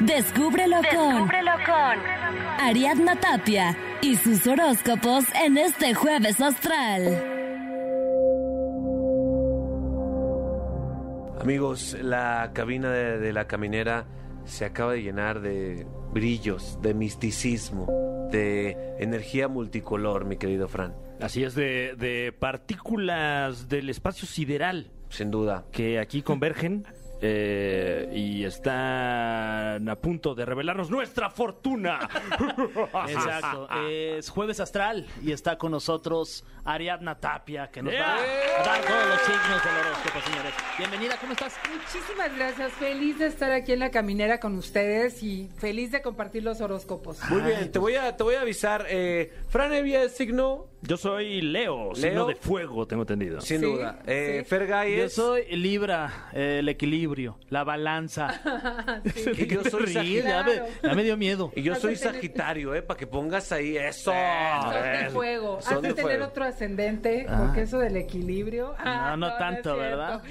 [0.00, 2.06] Descúbrelo, con, con
[2.60, 7.34] Ariadna Tapia y sus horóscopos en este jueves astral.
[11.40, 14.06] Amigos, la cabina de, de la caminera
[14.48, 17.86] se acaba de llenar de brillos, de misticismo,
[18.32, 20.94] de energía multicolor, mi querido Fran.
[21.20, 25.64] Así es, de, de partículas del espacio sideral Sin duda.
[25.72, 26.84] que aquí convergen
[27.20, 32.08] eh, y están a punto de revelarnos nuestra fortuna.
[33.08, 33.68] Exacto.
[33.88, 39.06] Es jueves astral y está con nosotros Ariadna Tapia, que nos va a dar todos
[39.08, 40.52] los signos del horóscopo, señores.
[40.78, 41.56] Bienvenida, ¿cómo estás?
[41.72, 46.42] Muchísimas gracias, feliz de estar aquí en la caminera con ustedes y feliz de compartir
[46.44, 47.18] los horóscopos.
[47.30, 48.86] Muy bien, te voy a, te voy a avisar.
[48.88, 53.40] Eh, Fran Evia es signo, Yo soy Leo, signo de fuego, tengo entendido.
[53.40, 54.00] sin Sí, duda.
[54.06, 54.48] Eh, sí.
[54.48, 57.07] Fergay Yo soy Libra, eh, el equilibrio,
[57.50, 58.40] la balanza.
[59.36, 59.92] Y yo soy
[60.22, 61.52] ya, me, ya me dio miedo.
[61.54, 62.82] Y yo Has soy Sagitario, ¿eh?
[62.82, 64.12] Para que pongas ahí eso.
[64.12, 65.60] Son de fuego.
[65.60, 66.24] Son Has de de tener fuego.
[66.26, 68.74] otro ascendente, porque eso del equilibrio.
[68.78, 69.76] Ah, no tanto.
[69.76, 70.22] ¿verdad?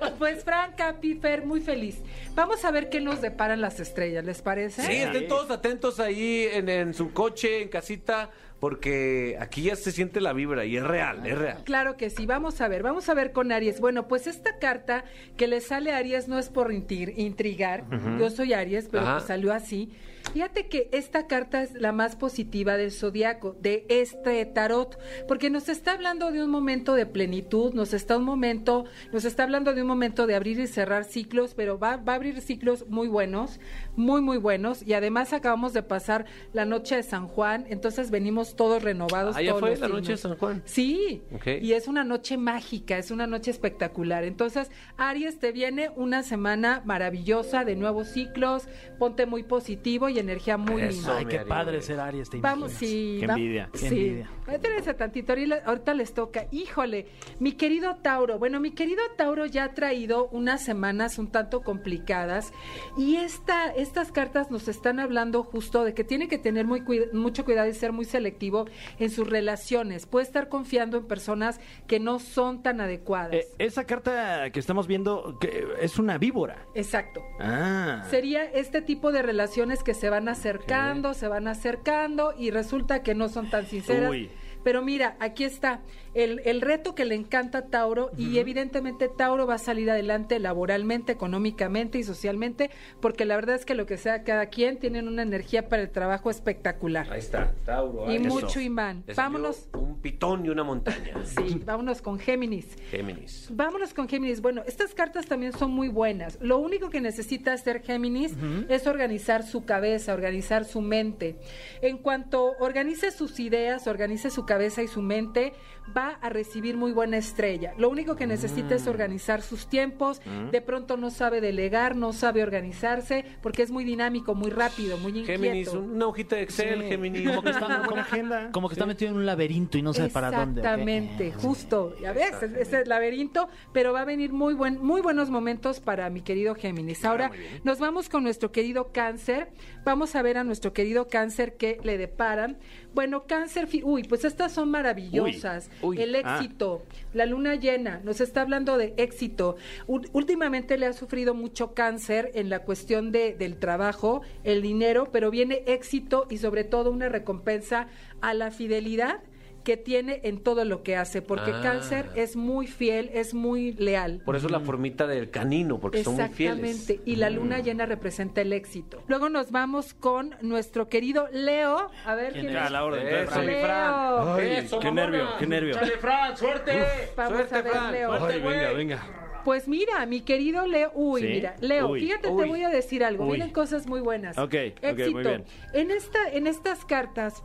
[0.00, 0.10] No.
[0.18, 2.00] Pues Fran, Capi, Fer, muy feliz.
[2.34, 4.82] Vamos a ver qué nos deparan las estrellas, ¿les parece?
[4.82, 8.30] Sí, estén todos atentos ahí en, en su coche, en casita,
[8.64, 11.58] porque aquí ya se siente la vibra y es real, es real.
[11.64, 13.78] Claro que sí, vamos a ver, vamos a ver con Aries.
[13.78, 15.04] Bueno, pues esta carta
[15.36, 17.84] que le sale a Aries no es por intrigar,
[18.18, 19.92] yo soy Aries, pero pues salió así.
[20.32, 24.98] Fíjate que esta carta es la más positiva del zodiaco, de este tarot,
[25.28, 29.42] porque nos está hablando de un momento de plenitud, nos está un momento, nos está
[29.42, 32.86] hablando de un momento de abrir y cerrar ciclos, pero va, va a abrir ciclos
[32.88, 33.60] muy buenos,
[33.96, 38.56] muy muy buenos, y además acabamos de pasar la noche de San Juan, entonces venimos
[38.56, 39.36] todos renovados.
[39.36, 40.16] Ah, ya todos fue los la noche de.
[40.18, 40.62] San Juan.
[40.64, 41.22] Sí,
[41.62, 44.24] y es una noche mágica, es una noche espectacular.
[44.24, 48.66] Entonces, Aries, te viene una semana maravillosa de nuevos ciclos,
[48.98, 50.90] ponte muy positivo y energía muy Eso.
[50.92, 51.16] linda.
[51.18, 51.48] Ay, qué Aries.
[51.48, 52.78] padre ser Aries, te Vamos, imaginas.
[52.90, 53.16] sí.
[53.20, 53.86] Qué va- envidia, qué sí.
[53.86, 54.30] envidia.
[54.48, 55.32] Espérense tantito,
[55.64, 56.46] ahorita les toca.
[56.50, 57.06] Híjole,
[57.38, 58.38] mi querido Tauro.
[58.38, 62.52] Bueno, mi querido Tauro ya ha traído unas semanas un tanto complicadas
[62.98, 67.06] y esta, estas cartas nos están hablando justo de que tiene que tener muy cuida-
[67.12, 68.66] mucho cuidado y ser muy selectivo
[68.98, 70.06] en sus relaciones.
[70.06, 73.34] Puede estar confiando en personas que no son tan adecuadas.
[73.34, 76.66] Eh, esa carta que estamos viendo que es una víbora.
[76.74, 77.22] Exacto.
[77.38, 78.04] Ah.
[78.10, 83.14] Sería este tipo de relaciones que se van acercando, se van acercando y resulta que
[83.14, 84.10] no son tan sinceras.
[84.10, 84.30] Uy.
[84.64, 85.80] Pero mira, aquí está
[86.14, 90.38] el, el reto que le encanta a Tauro y evidentemente Tauro va a salir adelante
[90.38, 95.08] laboralmente, económicamente y socialmente, porque la verdad es que lo que sea cada quien tienen
[95.08, 97.12] una energía para el trabajo espectacular.
[97.12, 98.10] Ahí está, Tauro.
[98.10, 98.18] Y ahí.
[98.20, 99.04] mucho imán.
[99.14, 99.68] Vámonos.
[99.74, 101.14] Un pitón y una montaña.
[101.34, 102.76] Sí, vámonos con Géminis.
[102.90, 103.48] Géminis.
[103.50, 104.40] Vámonos con Géminis.
[104.40, 106.38] Bueno, estas cartas también son muy buenas.
[106.40, 108.34] Lo único que necesita hacer Géminis
[108.68, 111.36] es organizar su cabeza, organizar su mente.
[111.82, 115.52] En cuanto organice sus ideas, organice su cabeza y su mente,
[115.96, 117.74] va a recibir muy buena estrella.
[117.76, 120.20] Lo único que necesita es organizar sus tiempos.
[120.50, 125.18] De pronto no sabe delegar, no sabe organizarse, porque es muy dinámico, muy rápido, muy
[125.18, 125.42] inquieto.
[125.42, 126.88] Géminis, una hojita de Excel, Sí.
[126.88, 127.28] Géminis.
[127.28, 130.30] Como que está, como, como que está metido en un laberinto y no sabe para
[130.30, 130.60] dónde.
[130.60, 131.94] Exactamente, justo.
[132.00, 135.80] Ya ves, es, es el laberinto, pero va a venir muy buen, muy buenos momentos
[135.80, 137.04] para mi querido Géminis.
[137.04, 137.30] Ahora
[137.62, 139.48] nos vamos con nuestro querido Cáncer.
[139.84, 142.58] Vamos a ver a nuestro querido Cáncer qué le deparan.
[142.94, 145.70] Bueno, Cáncer, uy, pues estas son maravillosas.
[145.82, 146.02] Uy, uy.
[146.02, 146.82] El éxito,
[147.14, 149.56] la luna llena, nos está hablando de éxito.
[149.86, 155.08] U- últimamente le ha sufrido mucho cáncer en la cuestión de, del trabajo, el dinero,
[155.12, 157.88] pero viene éxito y sobre todo una recompensa
[158.20, 159.20] a la fidelidad
[159.64, 161.60] que tiene en todo lo que hace, porque Ah.
[161.62, 164.20] cáncer es muy fiel, es muy leal.
[164.24, 166.58] Por eso la formita del canino, porque son muy fieles.
[166.60, 166.64] Mm.
[166.66, 169.02] Exactamente, y la luna llena representa el éxito.
[169.08, 171.90] Luego nos vamos con nuestro querido Leo.
[172.04, 172.70] A ver quién A es?
[172.70, 173.06] la orden.
[173.08, 173.64] Eso, Leo.
[173.64, 174.38] Fran.
[174.38, 175.06] Ay, Eso, qué mamona.
[175.10, 175.74] nervio, qué nervio.
[175.74, 176.72] Chale, Fran, suerte.
[177.16, 177.92] Vamos suerte, a ver, Fran.
[177.92, 178.18] Leo.
[178.18, 179.20] Suerte, Ay, venga, venga.
[179.44, 181.26] Pues mira, mi querido Leo, uy, ¿Sí?
[181.26, 182.00] mira, Leo, Uy.
[182.00, 182.42] fíjate, Uy.
[182.42, 183.32] te voy a decir algo, Uy.
[183.36, 184.38] vienen cosas muy buenas.
[184.38, 185.10] Ok, ok, Éxito.
[185.12, 185.44] muy bien.
[185.74, 187.42] En esta, en estas cartas,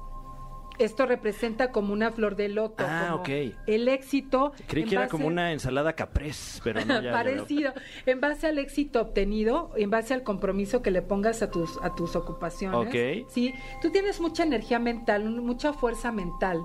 [0.79, 2.83] esto representa como una flor de loto.
[2.87, 3.29] Ah, como ok.
[3.67, 4.53] El éxito.
[4.67, 7.11] Creí que era como una ensalada caprés, pero no, ya- ya veo.
[7.11, 7.73] Parecido,
[8.05, 11.93] en base al éxito obtenido, en base al compromiso que le pongas a tus a
[11.95, 12.87] tus ocupaciones.
[13.23, 13.29] Ok.
[13.31, 16.59] Sí, tú tienes mucha energía mental, mucha fuerza mental.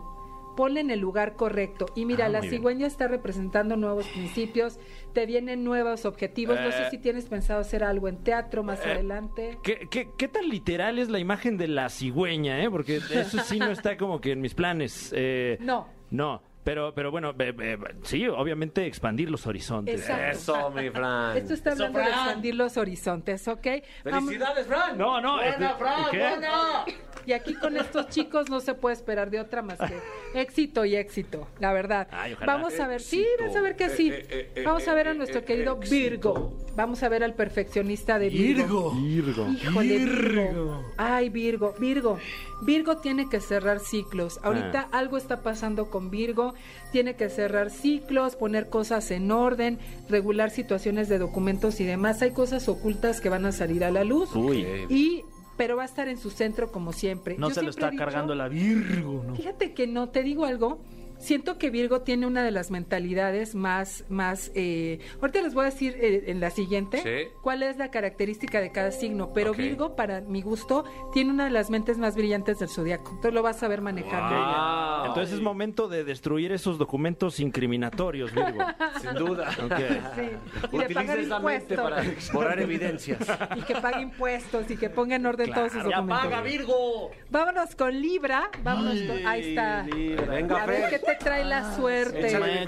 [0.56, 1.86] Ponle en el lugar correcto.
[1.94, 2.52] Y mira, Ah, la bien.
[2.54, 4.78] cigüeña está representando nuevos principios,
[5.12, 6.58] te vienen nuevos objetivos.
[6.60, 6.90] no sé Eh.
[6.90, 8.92] si tienes pensado hacer algo en teatro más Eh.
[8.92, 9.58] adelante.
[9.62, 12.70] ¿Qué, qué, qué tan literal es la imagen de la cigüeña, eh?
[12.70, 15.12] Porque eso sí no está como que en mis planes.
[15.16, 15.88] Eh, No.
[16.10, 20.00] No, pero, pero bueno, be- be- sí, obviamente expandir los horizontes.
[20.00, 20.30] Exacto.
[20.30, 21.36] Eso, mi Fran.
[21.36, 23.66] Esto está hablando de expandir los horizontes, ¿ok?
[24.02, 24.98] ¡Felicidades, Fran!
[24.98, 26.04] No, no, ¡Buena, este- Fran!
[26.10, 26.18] ¿qué?
[26.18, 26.84] ¡Buena!
[27.26, 29.98] Y aquí con estos chicos no se puede esperar de otra más que
[30.40, 32.06] éxito y éxito, la verdad.
[32.10, 32.52] Ay, ojalá.
[32.54, 33.36] Vamos a ver, sí, Éxito.
[33.44, 34.10] vamos a ver que sí.
[34.10, 35.94] Eh, eh, eh, Vamos a ver a eh, nuestro eh, querido éxito.
[35.94, 36.58] Virgo.
[36.76, 38.90] Vamos a ver al perfeccionista de Virgo.
[38.90, 39.48] Virgo.
[39.48, 40.84] Híjole, Virgo.
[40.98, 42.18] Ay, Virgo, Virgo.
[42.64, 44.40] Virgo tiene que cerrar ciclos.
[44.42, 44.98] Ahorita Ah.
[44.98, 46.54] algo está pasando con Virgo.
[46.92, 52.22] Tiene que cerrar ciclos, poner cosas en orden, regular situaciones de documentos y demás.
[52.22, 54.34] Hay cosas ocultas que van a salir a la luz.
[54.34, 54.66] Uy.
[54.88, 55.22] Y
[55.56, 57.36] pero va a estar en su centro como siempre.
[57.38, 59.36] No Yo se lo está dicho- cargando la Virgo, ¿no?
[59.36, 60.80] Fíjate que no, te digo algo.
[61.24, 64.52] Siento que Virgo tiene una de las mentalidades más, más.
[64.54, 67.32] Eh, ahorita les voy a decir eh, en la siguiente Sí.
[67.42, 69.32] cuál es la característica de cada signo.
[69.32, 69.54] Pero.
[69.54, 70.84] Virgo, para mi gusto,
[71.14, 73.08] tiene una de las mentes más brillantes del zodiaco.
[73.10, 74.34] Entonces lo vas a ver manejando.
[74.36, 75.06] Wow.
[75.06, 78.58] Entonces es momento de destruir esos documentos incriminatorios, Virgo.
[79.00, 79.48] Sin duda.
[79.64, 79.78] Ok.
[80.16, 80.30] Sí.
[80.72, 81.76] Y Utiliza esa mente impuestos.
[81.78, 82.02] para
[82.34, 83.20] borrar evidencias.
[83.56, 86.02] Y que pague impuestos y que ponga en orden todos sus Claro.
[86.06, 86.42] documentos.
[86.44, 87.10] Virgo!
[87.30, 88.50] Vámonos con Libra.
[88.62, 89.26] Vámonos con.
[89.26, 89.86] Ahí está.
[90.28, 91.00] Venga, A ver Fer.
[91.18, 92.26] Te trae la suerte.
[92.28, 92.64] Échale,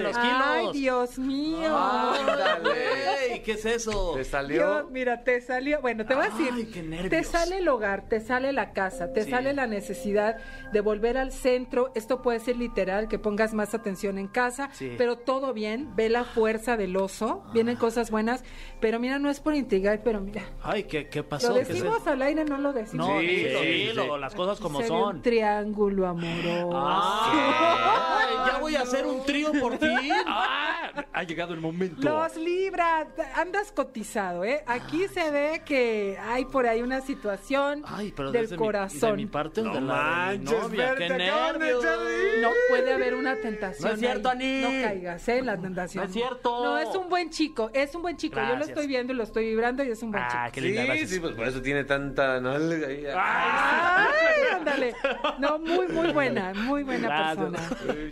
[0.00, 0.40] los kilos.
[0.42, 1.76] Ay, Dios mío.
[1.76, 3.42] Ándale.
[3.44, 4.12] ¿Qué es eso?
[4.12, 4.88] ¿Te Dios, salió?
[4.90, 7.10] mira, te salió, bueno, te voy a Ay, decir, qué nervios.
[7.10, 10.36] te sale el hogar, te sale la casa, te sale la necesidad
[10.72, 11.92] de volver al centro.
[11.94, 14.94] Esto puede ser literal, que pongas más atención en casa, Sí.
[14.98, 15.94] pero todo bien.
[15.96, 18.44] Ve la fuerza del oso, vienen cosas bueas,
[18.80, 21.48] pero mira, no es por intrigar, pero mira, Ay, ¿qué, qué pasó?
[21.48, 23.08] lo ¿Qué se- decimos al aire, no lo decimos.
[23.08, 24.20] No, Sí, dilo, sí, dilo, sí.
[24.20, 25.22] las cosas como Se ve un son.
[25.22, 26.68] triángulo amoroso.
[27.42, 29.86] Ay, ya voy a hacer un trío por ti.
[30.26, 30.92] ¡Ah!
[31.12, 32.02] Ha llegado el momento.
[32.08, 34.62] Los Libra, andas cotizado, ¿eh?
[34.66, 39.10] Aquí se ve que hay por ahí una situación Ay, pero del desde mi- corazón.
[39.10, 41.84] de mi parte o No de la de mi novia, qué nervios.
[42.40, 43.88] No puede haber una tentación.
[43.88, 44.30] No es cierto.
[44.30, 44.60] Ani.
[44.62, 45.42] No caigas, ¿eh?
[45.42, 46.04] La tentación.
[46.04, 46.64] No es cierto.
[46.64, 48.40] No, es un buen chico, es un buen chico.
[48.40, 50.54] Yo lo estoy viendo y lo estoy vibrando y es un buen Ah, chico.
[50.54, 51.10] qué linda, Sí, gracias.
[51.10, 52.36] sí, pues por eso tiene tanta.
[52.36, 53.06] Ay,
[54.56, 54.94] ándale.
[55.38, 57.29] No, muy, muy buena, muy buena Gracias.
[57.34, 57.58] Persona.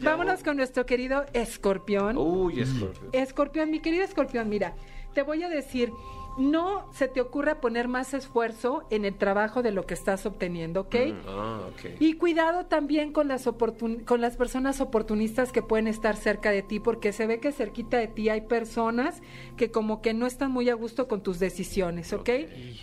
[0.03, 2.17] Vámonos con nuestro querido escorpión.
[2.17, 3.09] Uy, Scorpio.
[3.13, 4.75] Escorpión, mi querido escorpión, mira,
[5.15, 5.91] te voy a decir,
[6.39, 10.83] no se te ocurra poner más esfuerzo en el trabajo de lo que estás obteniendo,
[10.83, 10.95] ¿ok?
[11.27, 11.91] Ah, ok.
[12.01, 16.63] Y cuidado también con las, oportun- con las personas oportunistas que pueden estar cerca de
[16.63, 19.21] ti, porque se ve que cerquita de ti hay personas
[19.57, 22.31] que como que no están muy a gusto con tus decisiones, ¿ok?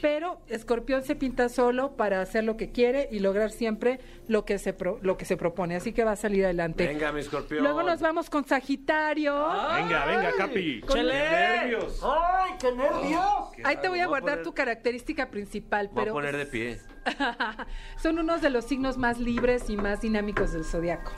[0.01, 4.57] Pero Escorpión se pinta solo para hacer lo que quiere y lograr siempre lo que
[4.59, 6.85] se, pro- lo que se propone, así que va a salir adelante.
[6.87, 7.63] Venga, mi escorpión.
[7.63, 9.33] Luego nos vamos con Sagitario.
[9.75, 10.81] Venga, venga, Capi.
[10.81, 12.01] Con- ¡Qué nervios!
[12.03, 13.21] ¡Ay, qué nervios!
[13.63, 16.13] Ahí te voy a raro, voy a guardar poner- tu característica principal, Voy a pero
[16.13, 16.79] poner de pie.
[18.01, 21.11] son unos de los signos más libres y más dinámicos del zodiaco.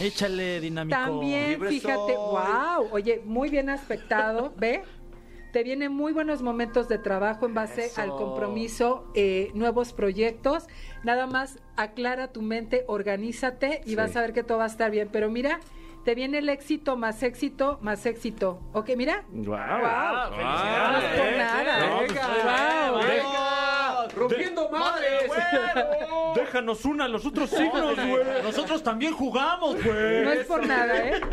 [0.00, 0.98] Échale dinámico.
[0.98, 2.16] También, Libre fíjate, soy.
[2.16, 4.82] wow, oye, muy bien aspectado, ¿ve?
[5.52, 8.02] Te vienen muy buenos momentos de trabajo en base Eso.
[8.02, 10.66] al compromiso, eh, nuevos proyectos.
[11.04, 13.96] Nada más aclara tu mente, organízate y Sí.
[13.96, 15.08] vas a ver que todo va a estar bien.
[15.10, 15.58] Pero mira,
[16.04, 18.60] te viene el éxito, más éxito, más éxito.
[18.72, 19.24] Ok, mira.
[19.30, 19.80] Guau.
[19.80, 20.90] Wow, felicidades.
[20.92, 21.86] no es por nada.
[21.88, 23.77] No, pues, Wow, venga, venga.
[24.14, 25.30] ¡Rompiendo madres!
[26.34, 28.24] Déjanos una a los otros signos, güey.
[28.42, 30.24] Nosotros también jugamos, güey.
[30.24, 31.20] No es por nada, ¿eh?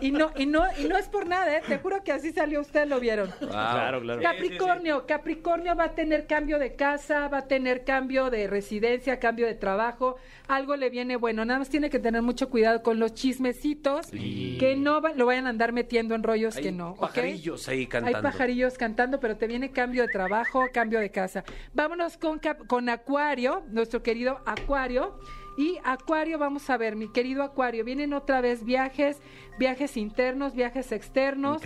[0.00, 1.62] Y no, y no, y no es por nada, ¿eh?
[1.66, 3.30] Te juro que así salió, ustedes lo vieron.
[3.38, 4.20] Claro, claro.
[4.20, 9.46] Capricornio, Capricornio va a tener cambio de casa, va a tener cambio de residencia, cambio
[9.46, 10.16] de trabajo,
[10.48, 14.74] algo le viene bueno, nada más tiene que tener mucho cuidado con los chismecitos, que
[14.76, 18.18] no va- lo vayan a andar metiendo en rollos Hay que no, pajarillos ahí cantando.
[18.18, 21.44] Hay pajarillos cantando, pero te viene cambio de trabajo, cambio de casa.
[21.72, 25.18] Vámonos con, con Acuario, nuestro querido Acuario.
[25.56, 29.20] Y Acuario, vamos a ver, mi querido Acuario, vienen otra vez viajes,
[29.58, 31.62] viajes internos, viajes externos.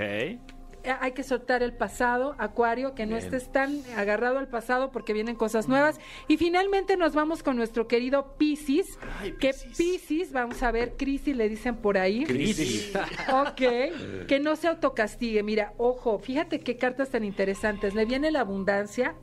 [0.89, 5.13] Eh, hay que soltar el pasado, Acuario, que no estés tan agarrado al pasado porque
[5.13, 6.01] vienen cosas nuevas.
[6.29, 8.99] Y finalmente nos vamos con nuestro querido Piscis,
[9.39, 12.25] que Piscis, vamos a ver, crisis le dicen por ahí.
[12.25, 12.93] Crisis.
[13.33, 15.43] Ok, que no se autocastigue.
[15.43, 17.95] Mira, ojo, fíjate qué cartas tan interesantes.
[17.95, 19.15] Le viene la abundancia,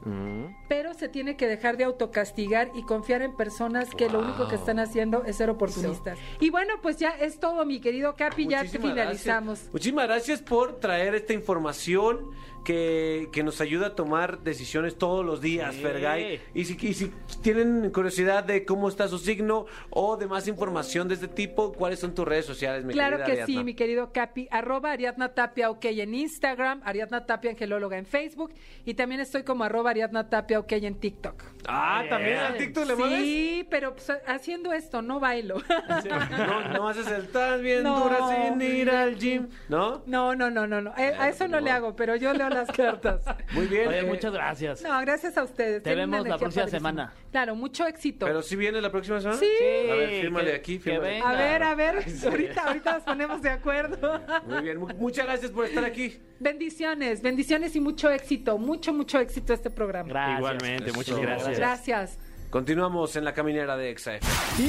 [0.70, 4.56] pero se tiene que dejar de autocastigar y confiar en personas que lo único que
[4.56, 6.20] están haciendo es ser oportunistas.
[6.40, 9.60] Y bueno, pues ya es todo, mi querido Capi, ya te Muchísimas finalizamos.
[9.60, 9.74] gracias.
[9.74, 12.32] Muchísimas gracias por traer esta información información
[12.66, 15.82] que, que nos ayuda a tomar decisiones todos los días, Sí.
[15.82, 16.42] Fergay.
[16.54, 21.08] Y si, y si tienen curiosidad de cómo está su signo o de más información
[21.08, 23.60] de este tipo, ¿cuáles son tus redes sociales, mi Claro querida que Ariadna?
[23.60, 24.48] sí, mi querido Capi.
[24.52, 28.52] Arroba Ariadna Tapia OK en Instagram, Ariadna Tapia Angelóloga en Facebook
[28.86, 31.44] y también estoy como arroba Ariadna Tapia OK en TikTok.
[31.68, 33.20] Ah, también al TikTok le mueves.
[33.22, 35.62] Sí, pero pues, haciendo esto no bailo.
[36.06, 38.00] No, no haces el tan bien No.
[38.02, 38.18] dura
[38.50, 40.02] sin ir al gym, ¿no?
[40.08, 40.92] No, no, no, no, no.
[40.98, 43.22] Eh, a eso no le hago, pero yo leo las cartas.
[43.54, 43.88] Muy bien.
[43.90, 44.82] Oye, eh, muchas gracias.
[44.82, 45.84] No, gracias a ustedes.
[45.84, 46.90] Te Tienen vemos la próxima padrísima.
[46.90, 47.14] semana.
[47.32, 48.26] Claro, mucho éxito.
[48.26, 49.40] ¿Pero si viene la próxima semana?
[49.40, 49.46] Sí.
[49.92, 51.20] A ver, fírmale que- aquí, fírmale.
[51.22, 54.22] A ver, a ver, ahorita, ahorita nos ponemos de acuerdo.
[54.48, 56.18] Muy bien, mu- muchas gracias por estar aquí.
[56.40, 60.10] Bendiciones, bendiciones y mucho éxito, mucho, mucho éxito este programa.
[60.10, 60.38] Gracias.
[60.40, 61.58] Igualmente, muchas gracias.
[61.58, 62.20] Gracias.
[62.50, 64.22] Continuamos en la caminera de XF.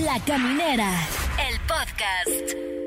[0.05, 0.91] La Caminera,
[1.49, 2.86] el podcast.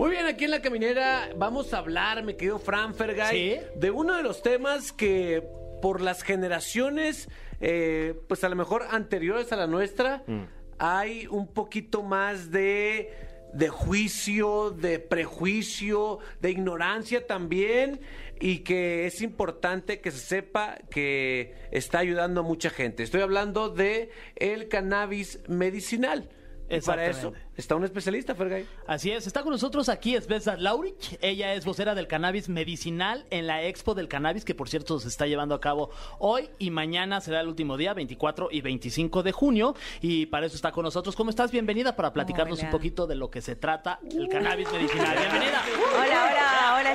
[0.00, 3.66] Muy bien, aquí en la caminera vamos a hablar, me querido Fran Fergay, ¿Sí?
[3.76, 5.46] de uno de los temas que
[5.82, 7.28] por las generaciones,
[7.60, 10.24] eh, pues a lo mejor anteriores a la nuestra,
[10.78, 13.12] hay un poquito más de,
[13.52, 18.00] de juicio, de prejuicio, de ignorancia también,
[18.40, 23.02] y que es importante que se sepa que está ayudando a mucha gente.
[23.02, 26.30] Estoy hablando de el cannabis medicinal.
[26.70, 28.66] Y para eso está un especialista, Fergay.
[28.86, 31.18] Así es, está con nosotros aquí Svesa Laurich.
[31.20, 35.08] Ella es vocera del cannabis medicinal en la Expo del Cannabis, que por cierto se
[35.08, 39.32] está llevando a cabo hoy y mañana será el último día, 24 y 25 de
[39.32, 39.74] junio.
[40.00, 41.16] Y para eso está con nosotros.
[41.16, 41.50] ¿Cómo estás?
[41.50, 42.68] Bienvenida para platicarnos Hola.
[42.68, 45.16] un poquito de lo que se trata el cannabis medicinal.
[45.18, 45.62] Bienvenida.
[45.96, 46.39] Hola, hola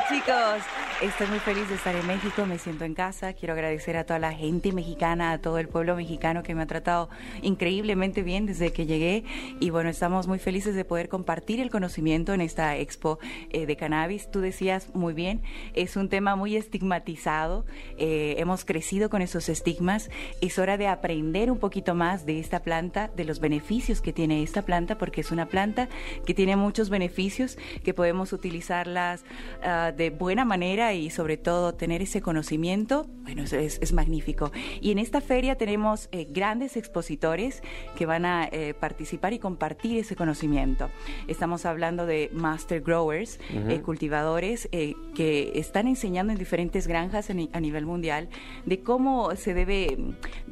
[0.10, 0.62] chicos.
[1.02, 3.34] Estoy muy feliz de estar en México, me siento en casa.
[3.34, 6.68] Quiero agradecer a toda la gente mexicana, a todo el pueblo mexicano que me ha
[6.68, 7.10] tratado
[7.42, 9.26] increíblemente bien desde que llegué.
[9.60, 13.76] Y bueno, estamos muy felices de poder compartir el conocimiento en esta expo eh, de
[13.76, 14.32] cannabis.
[14.32, 15.42] Tú decías muy bien,
[15.74, 17.66] es un tema muy estigmatizado.
[17.98, 20.10] Eh, hemos crecido con esos estigmas.
[20.40, 24.44] Es hora de aprender un poquito más de esta planta, de los beneficios que tiene
[24.44, 25.90] esta planta, porque es una planta
[26.26, 29.26] que tiene muchos beneficios, que podemos utilizarlas
[29.62, 34.52] ah, de buena manera y sobre todo tener ese conocimiento, bueno, es, es magnífico.
[34.82, 37.62] Y en esta feria tenemos eh, grandes expositores
[37.96, 40.90] que van a eh, participar y compartir ese conocimiento.
[41.28, 44.68] Estamos hablando de master growers, eh, cultivadores
[45.16, 48.30] que están enseñando en diferentes granjas a nivel mundial
[48.66, 49.98] de cómo se debe,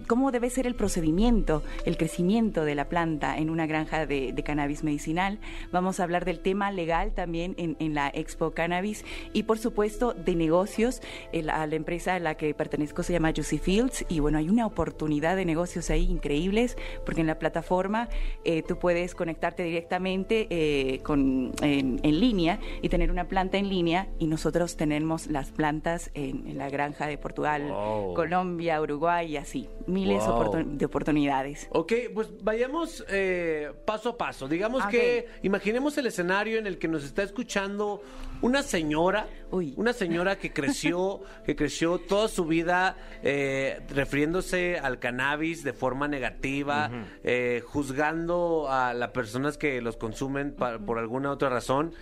[0.08, 4.44] cómo debe ser el procedimiento, el crecimiento de la planta en una granja de, de
[4.44, 5.40] cannabis medicinal.
[5.72, 9.04] Vamos a hablar del tema legal también en, en la Expo Cannabis
[9.34, 11.02] y por supuesto de negocios.
[11.32, 14.50] El- a la empresa a la que pertenezco se llama Juicy Fields y bueno, hay
[14.50, 18.10] una oportunidad de negocios ahí increíbles porque en la plataforma
[18.46, 23.70] eh, tú puedes conectarte directamente eh, con, en, en línea y tener una planta en
[23.70, 28.14] línea y nosotros tenemos las plantas en, en la granja de Portugal, Wow.
[28.14, 30.36] Colombia, Uruguay y así, miles Wow.
[30.38, 31.68] oportun- de oportunidades.
[31.72, 34.48] Ok, pues vayamos eh, paso a paso.
[34.48, 38.02] Digamos que imaginemos el escenario en el que nos está escuchando
[38.42, 39.74] una señora, Uy.
[39.78, 46.08] una señora que creció, que creció toda su vida eh, refiriéndose al cannabis de forma
[46.08, 46.90] negativa,
[47.24, 51.94] eh, juzgando a las personas que los consumen pa- por alguna otra razón.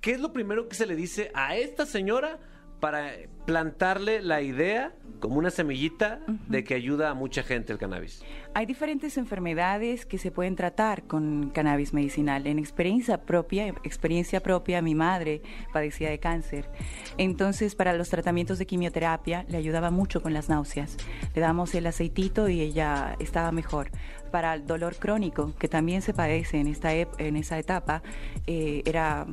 [0.00, 2.38] ¿Qué es lo primero que se le dice a esta señora
[2.80, 3.12] para
[3.48, 8.22] plantarle la idea como una semillita de que ayuda a mucha gente el cannabis?
[8.52, 12.46] Hay diferentes enfermedades que se pueden tratar con cannabis medicinal.
[12.46, 15.40] En experiencia propia, experiencia propia, mi madre
[15.72, 16.68] padecía de cáncer.
[17.16, 20.98] Entonces, para los tratamientos de quimioterapia le ayudaba mucho con las náuseas.
[21.34, 23.90] Le damos el aceitito y ella estaba mejor.
[24.30, 28.02] Para el dolor crónico, que también se padece en esta en esa etapa,
[28.46, 29.26] eh, era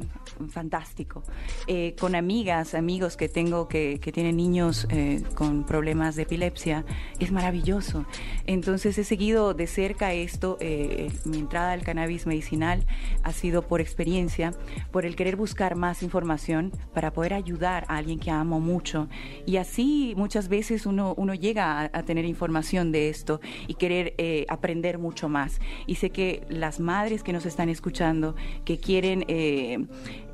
[0.50, 1.24] fantástico.
[1.68, 6.86] Eh, con amigas, amigos que tengo que, que tienen niños eh, con problemas de epilepsia,
[7.20, 8.06] es maravilloso.
[8.46, 12.86] Entonces he seguido de cerca esto, eh, mi entrada al cannabis medicinal
[13.24, 14.54] ha sido por experiencia,
[14.92, 19.08] por el querer buscar más información para poder ayudar a alguien que amo mucho.
[19.46, 24.14] Y así muchas veces uno, uno llega a, a tener información de esto y querer
[24.18, 24.46] eh,
[24.98, 25.60] mucho más.
[25.88, 29.26] Y sé que las madres que nos están escuchando, que quieren...
[29.28, 29.86] eh,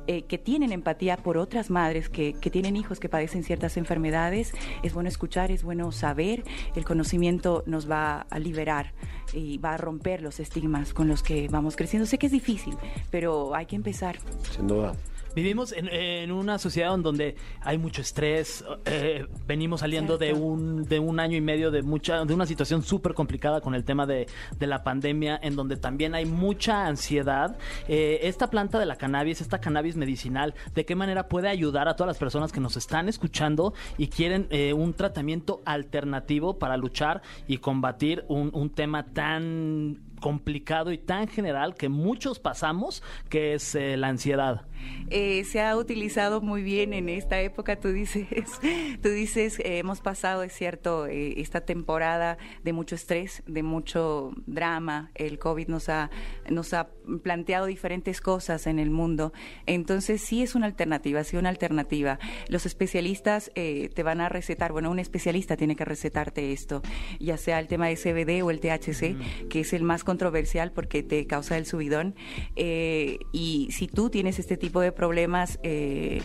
[0.08, 4.52] eh, que tienen empatía por otras madres que, que tienen hijos que padecen ciertas enfermedades,
[4.82, 6.42] es bueno escuchar, es bueno saber,
[6.74, 8.94] el conocimiento nos va a liberar
[9.32, 12.04] y va a romper los estigmas con los que vamos creciendo.
[12.06, 12.74] Sé que es difícil,
[13.12, 14.18] pero hay que empezar.
[14.50, 14.92] Sin duda.
[15.34, 20.84] Vivimos en, en una sociedad en donde hay mucho estrés, eh, venimos saliendo de un,
[20.84, 24.06] de un año y medio de mucha de una situación súper complicada con el tema
[24.06, 24.26] de,
[24.58, 27.56] de la pandemia, en donde también hay mucha ansiedad.
[27.88, 31.96] Eh, esta planta de la cannabis, esta cannabis medicinal, ¿de qué manera puede ayudar a
[31.96, 37.22] todas las personas que nos están escuchando y quieren eh, un tratamiento alternativo para luchar
[37.48, 43.74] y combatir un, un tema tan complicado y tan general que muchos pasamos, que es
[43.74, 44.62] eh, la ansiedad?
[45.10, 48.26] Eh, se ha utilizado muy bien en esta época, tú dices,
[49.02, 54.32] tú dices, eh, hemos pasado, es cierto, eh, esta temporada de mucho estrés, de mucho
[54.46, 56.10] drama, el COVID nos ha,
[56.48, 56.88] nos ha
[57.22, 59.34] planteado diferentes cosas en el mundo,
[59.66, 62.18] entonces sí es una alternativa, sí una alternativa.
[62.48, 66.80] Los especialistas eh, te van a recetar, bueno, un especialista tiene que recetarte esto,
[67.20, 71.02] ya sea el tema de CBD o el THC, que es el más controversial porque
[71.02, 72.14] te causa el subidón,
[72.56, 76.22] eh, y si tú tienes este tipo de problemas, eh,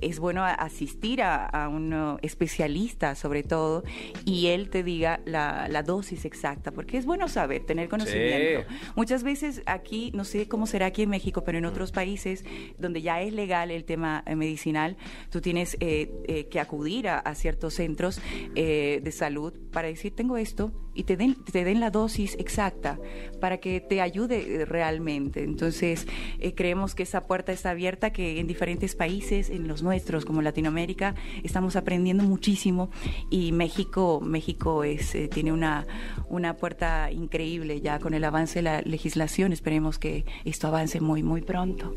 [0.00, 3.82] es bueno asistir a, a un especialista sobre todo
[4.24, 8.68] y él te diga la, la dosis exacta, porque es bueno saber, tener conocimiento.
[8.96, 12.44] Muchas veces aquí, no sé cómo será aquí en México, pero en otros países
[12.78, 14.96] donde ya es legal el tema eh, medicinal,
[15.30, 18.20] tú tienes eh, eh, que acudir a, a ciertos centros
[18.54, 22.98] eh, de salud para decir, tengo esto, y te den, te den la dosis exacta
[23.40, 25.42] para que te ayude eh, realmente.
[25.42, 26.06] Entonces,
[26.38, 30.42] eh, creemos que esa puerta está abierta, que en diferentes países, en los nuestros como
[30.42, 32.90] Latinoamérica, estamos aprendiendo muchísimo
[33.30, 35.86] y México, México es, eh, tiene una,
[36.28, 39.52] una puerta increíble ya con el avance de la legislación.
[39.52, 41.94] Esperemos que esto avance muy, muy pronto.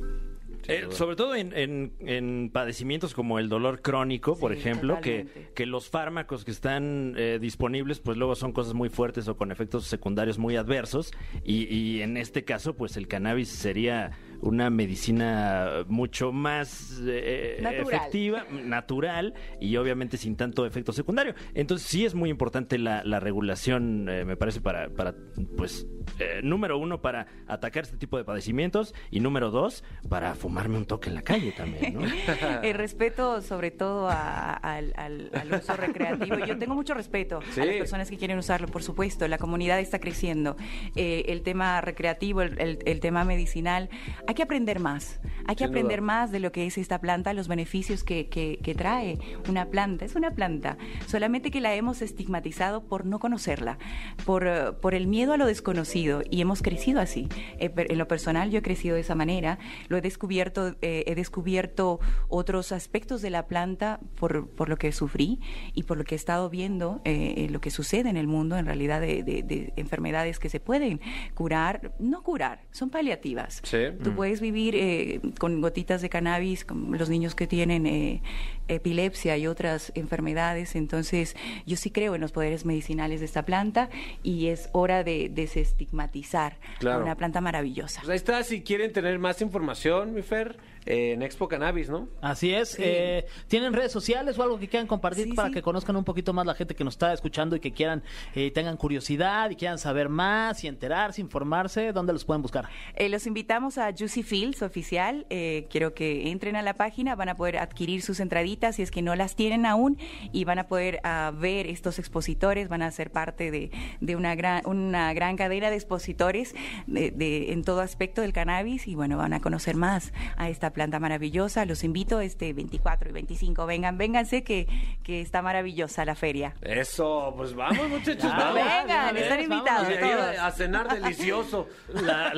[0.68, 5.28] Eh, sobre todo en, en- en padecimientos como el dolor crónico, por Sí, ejemplo, que,
[5.55, 9.51] que los fármacos que están eh, disponibles, pues luego son cosas muy fuertes o con
[9.51, 11.11] efectos secundarios muy adversos.
[11.43, 14.11] Y, y en este caso, pues el cannabis sería
[14.43, 17.93] una medicina mucho más eh, Natural.
[17.93, 21.33] efectiva, natural y obviamente sin tanto efecto secundario.
[21.53, 25.15] Entonces sí es muy importante la, la regulación, eh, me parece, para, para
[25.57, 25.87] pues,
[26.19, 30.85] eh, número uno, para atacar este tipo de padecimientos y número dos, para fumarme un
[30.85, 32.01] toque en la calle también, ¿no?
[32.63, 36.37] El respeto sobre todo a- al, al- al uso recreativo.
[36.45, 37.61] Yo tengo mucho respeto Sí.
[37.61, 39.27] a las personas que quieren usarlo, por supuesto.
[39.27, 40.55] La comunidad está creciendo.
[40.95, 43.89] Eh, el tema recreativo, el, el- el tema medicinal,
[44.27, 45.19] hay hay que aprender más.
[45.45, 46.07] Hay que Sin aprender duda.
[46.07, 50.05] más de lo que es esta planta, los beneficios que, que- que trae una planta.
[50.05, 53.77] Es una planta, solamente que la hemos estigmatizado por no conocerla,
[54.25, 57.27] por, eh, por el miedo a lo desconocido y hemos crecido así.
[57.59, 61.13] Eh, en lo personal yo he crecido de esa manera, lo he descubierto, eh, he
[61.13, 65.39] descubierto otros aspectos de la planta por, por lo que sufrí
[65.75, 68.65] y por lo que he estado viendo, eh, lo que sucede en el mundo en
[68.65, 71.01] realidad de, de- de enfermedades que se pueden
[71.36, 73.61] curar, no curar, son paliativas.
[73.63, 73.77] Sí.
[74.03, 78.22] Tú puedes vivir eh, con gotitas de cannabis, con los niños que tienen eh,
[78.68, 80.76] epilepsia y otras enfermedades.
[80.76, 81.36] Entonces,
[81.66, 83.89] yo sí creo en los poderes medicinales de esta planta
[84.24, 86.99] y es hora de desestigmatizar Claro.
[86.99, 88.01] a una planta maravillosa.
[88.01, 92.09] Pues ahí está, si quieren tener más información, mi Fer, eh, en Expo Cannabis, ¿no?
[92.22, 92.76] Así es.
[92.78, 95.53] Eh, ¿Tienen redes sociales o algo que quieran compartir Sí, para sí.
[95.53, 98.03] que conozcan un poquito más la gente que nos está escuchando y que quieran,
[98.36, 101.93] eh, tengan curiosidad y quieran saber más y enterarse, informarse?
[101.93, 102.68] ¿Dónde los pueden buscar?
[102.95, 105.26] Eh, los invitamos a Juicy Fields oficial.
[105.30, 108.91] Eh, quiero que entren a la página, van a poder adquirir sus entraditas si es
[108.91, 109.97] que no las tienen aún
[110.31, 114.35] y van a poder ah, ver estos expositores, van a ser parte de, de una,
[114.35, 116.53] gran, una gran cadena de expositores
[116.87, 120.71] de, de- en todo aspecto del cannabis y bueno, van a conocer más a esta
[120.71, 121.65] planta maravillosa.
[121.65, 124.67] Los invito este 24 y 25, vengan, vénganse que,
[125.03, 126.53] que está maravillosa la feria.
[126.61, 128.55] Eso, pues vamos, muchachos, vamos.
[128.55, 130.37] vengan, están invitados todos.
[130.37, 131.67] a, a cenar delicioso.
[131.93, 132.33] La,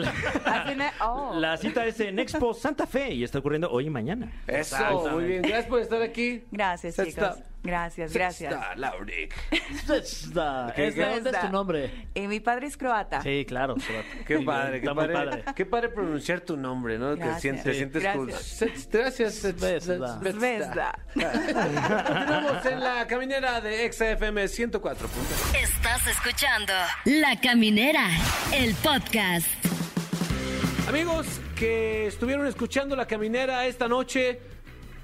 [1.01, 1.34] oh.
[1.36, 4.32] la cita es en Expo Santa Fe y está ocurriendo hoy y mañana.
[4.47, 5.41] Eso, muy bien.
[5.41, 6.43] Gracias por estar aquí.
[6.51, 7.49] Gracias, Sexta- chicos.
[7.64, 8.53] Gracias, gracias.
[8.53, 9.34] Sexta Lauric.
[9.89, 11.10] Esta- ¿Qué- es- ¿De qué?
[11.10, 12.08] dónde es tu nombre?
[12.14, 13.24] Eh, mi padre es croata.
[13.24, 13.76] Sí, claro.
[14.28, 15.43] Qué padre, qué padre, padre.
[15.56, 17.16] qué padre pronunciar tu nombre, ¿no?
[17.16, 17.41] Que Gracias.
[17.41, 17.78] sientes, te Sí.
[17.78, 18.28] sientes cool.
[18.30, 18.88] Gracias.
[18.91, 19.34] Gracias.
[19.41, 20.20] Zvezda.
[20.22, 20.99] Zvezda.
[21.16, 25.08] Continuamos en la caminera de XFM 104.
[25.60, 26.74] Estás escuchando
[27.06, 28.10] La Caminera,
[28.53, 29.47] el podcast.
[30.88, 31.26] Amigos
[31.56, 34.39] que estuvieron escuchando la caminera esta noche,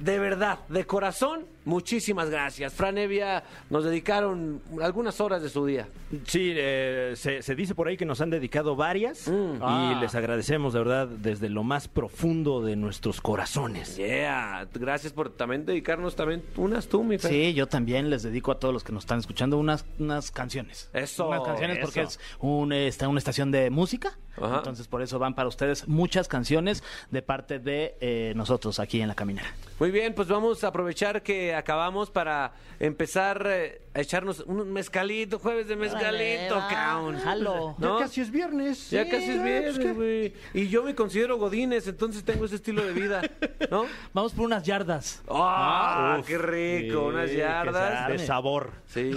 [0.01, 2.73] de verdad, de corazón, muchísimas gracias.
[2.73, 5.87] Fran Evia nos dedicaron algunas horas de su día.
[6.27, 9.31] Sí, eh, se, se dice por ahí que nos han dedicado varias y
[9.61, 9.97] Ah.
[10.01, 13.95] les agradecemos de verdad desde lo más profundo de nuestros corazones.
[13.97, 17.31] Yeah, gracias por también dedicarnos también unas tú, mi Fer.
[17.31, 20.89] Sí, yo también les dedico a todos los que nos están escuchando unas, unas canciones.
[20.93, 24.17] Eso, Unas canciones porque es un, está una estación de música.
[24.37, 24.57] Ajá.
[24.59, 29.09] Entonces, por eso van para ustedes muchas canciones de parte de eh, nosotros aquí en
[29.09, 29.53] La Caminera.
[29.77, 35.37] Muy bien, pues vamos a aprovechar que acabamos para empezar eh, a echarnos un mezcalito,
[35.39, 37.19] jueves de mezcalito, cabrón.
[37.19, 37.75] jalo.
[37.77, 37.99] ¿No?
[38.01, 38.89] es viernes.
[38.89, 40.33] Ya casi es viernes, güey.
[40.53, 43.21] Y yo me considero godines, entonces tengo ese estilo de vida,
[43.69, 43.85] ¿no?
[44.13, 45.21] Vamos por unas yardas.
[45.29, 46.99] ¡Ah, Uf, qué rico!
[47.01, 48.07] sí, unas yardas.
[48.09, 48.71] De sabor.
[48.87, 49.11] Sí.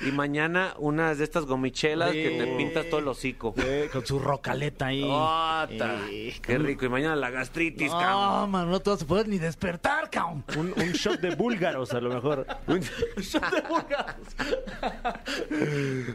[0.00, 3.54] Y mañana unas de estas gomichelas que te pintas todo el hocico.
[3.92, 5.06] Con su rocaleta ahí.
[5.10, 5.96] ¡Ah, ta!
[6.10, 6.84] Eh, ¡Qué rico!
[6.86, 8.50] Y mañana la gastritis, No, cabrón.
[8.50, 10.44] man, no te vas a poder ni despertar, cabrón.
[10.56, 12.46] Un, un shot de búlgaros a lo mejor.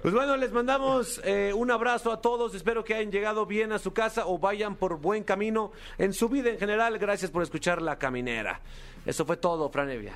[0.02, 2.56] pues bueno, les mandamos eh, un abrazo a todos.
[2.56, 6.30] Espero que hayan llegado bien a su casa o vayan por buen camino en su
[6.30, 6.98] vida en general.
[6.98, 8.62] Gracias por escuchar La Caminera.
[9.06, 10.14] Eso fue todo, Franevia.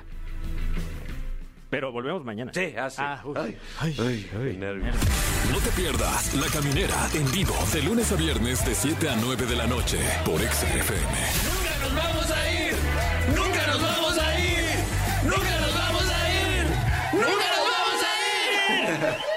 [1.70, 2.50] Pero volvemos mañana.
[2.54, 3.02] Sí, ah, así.
[3.02, 4.80] Ah, ay, ay, ay, ay.
[5.52, 9.46] No te pierdas La Caminera en vivo de lunes a viernes de 7 a 9
[9.46, 11.18] de la noche por XFM.
[11.44, 12.74] Nunca nos vamos a ir.
[13.36, 14.74] Nunca nos vamos a ir.
[15.24, 15.57] Nunca
[17.18, 19.27] ¡Una nos vamos a ir!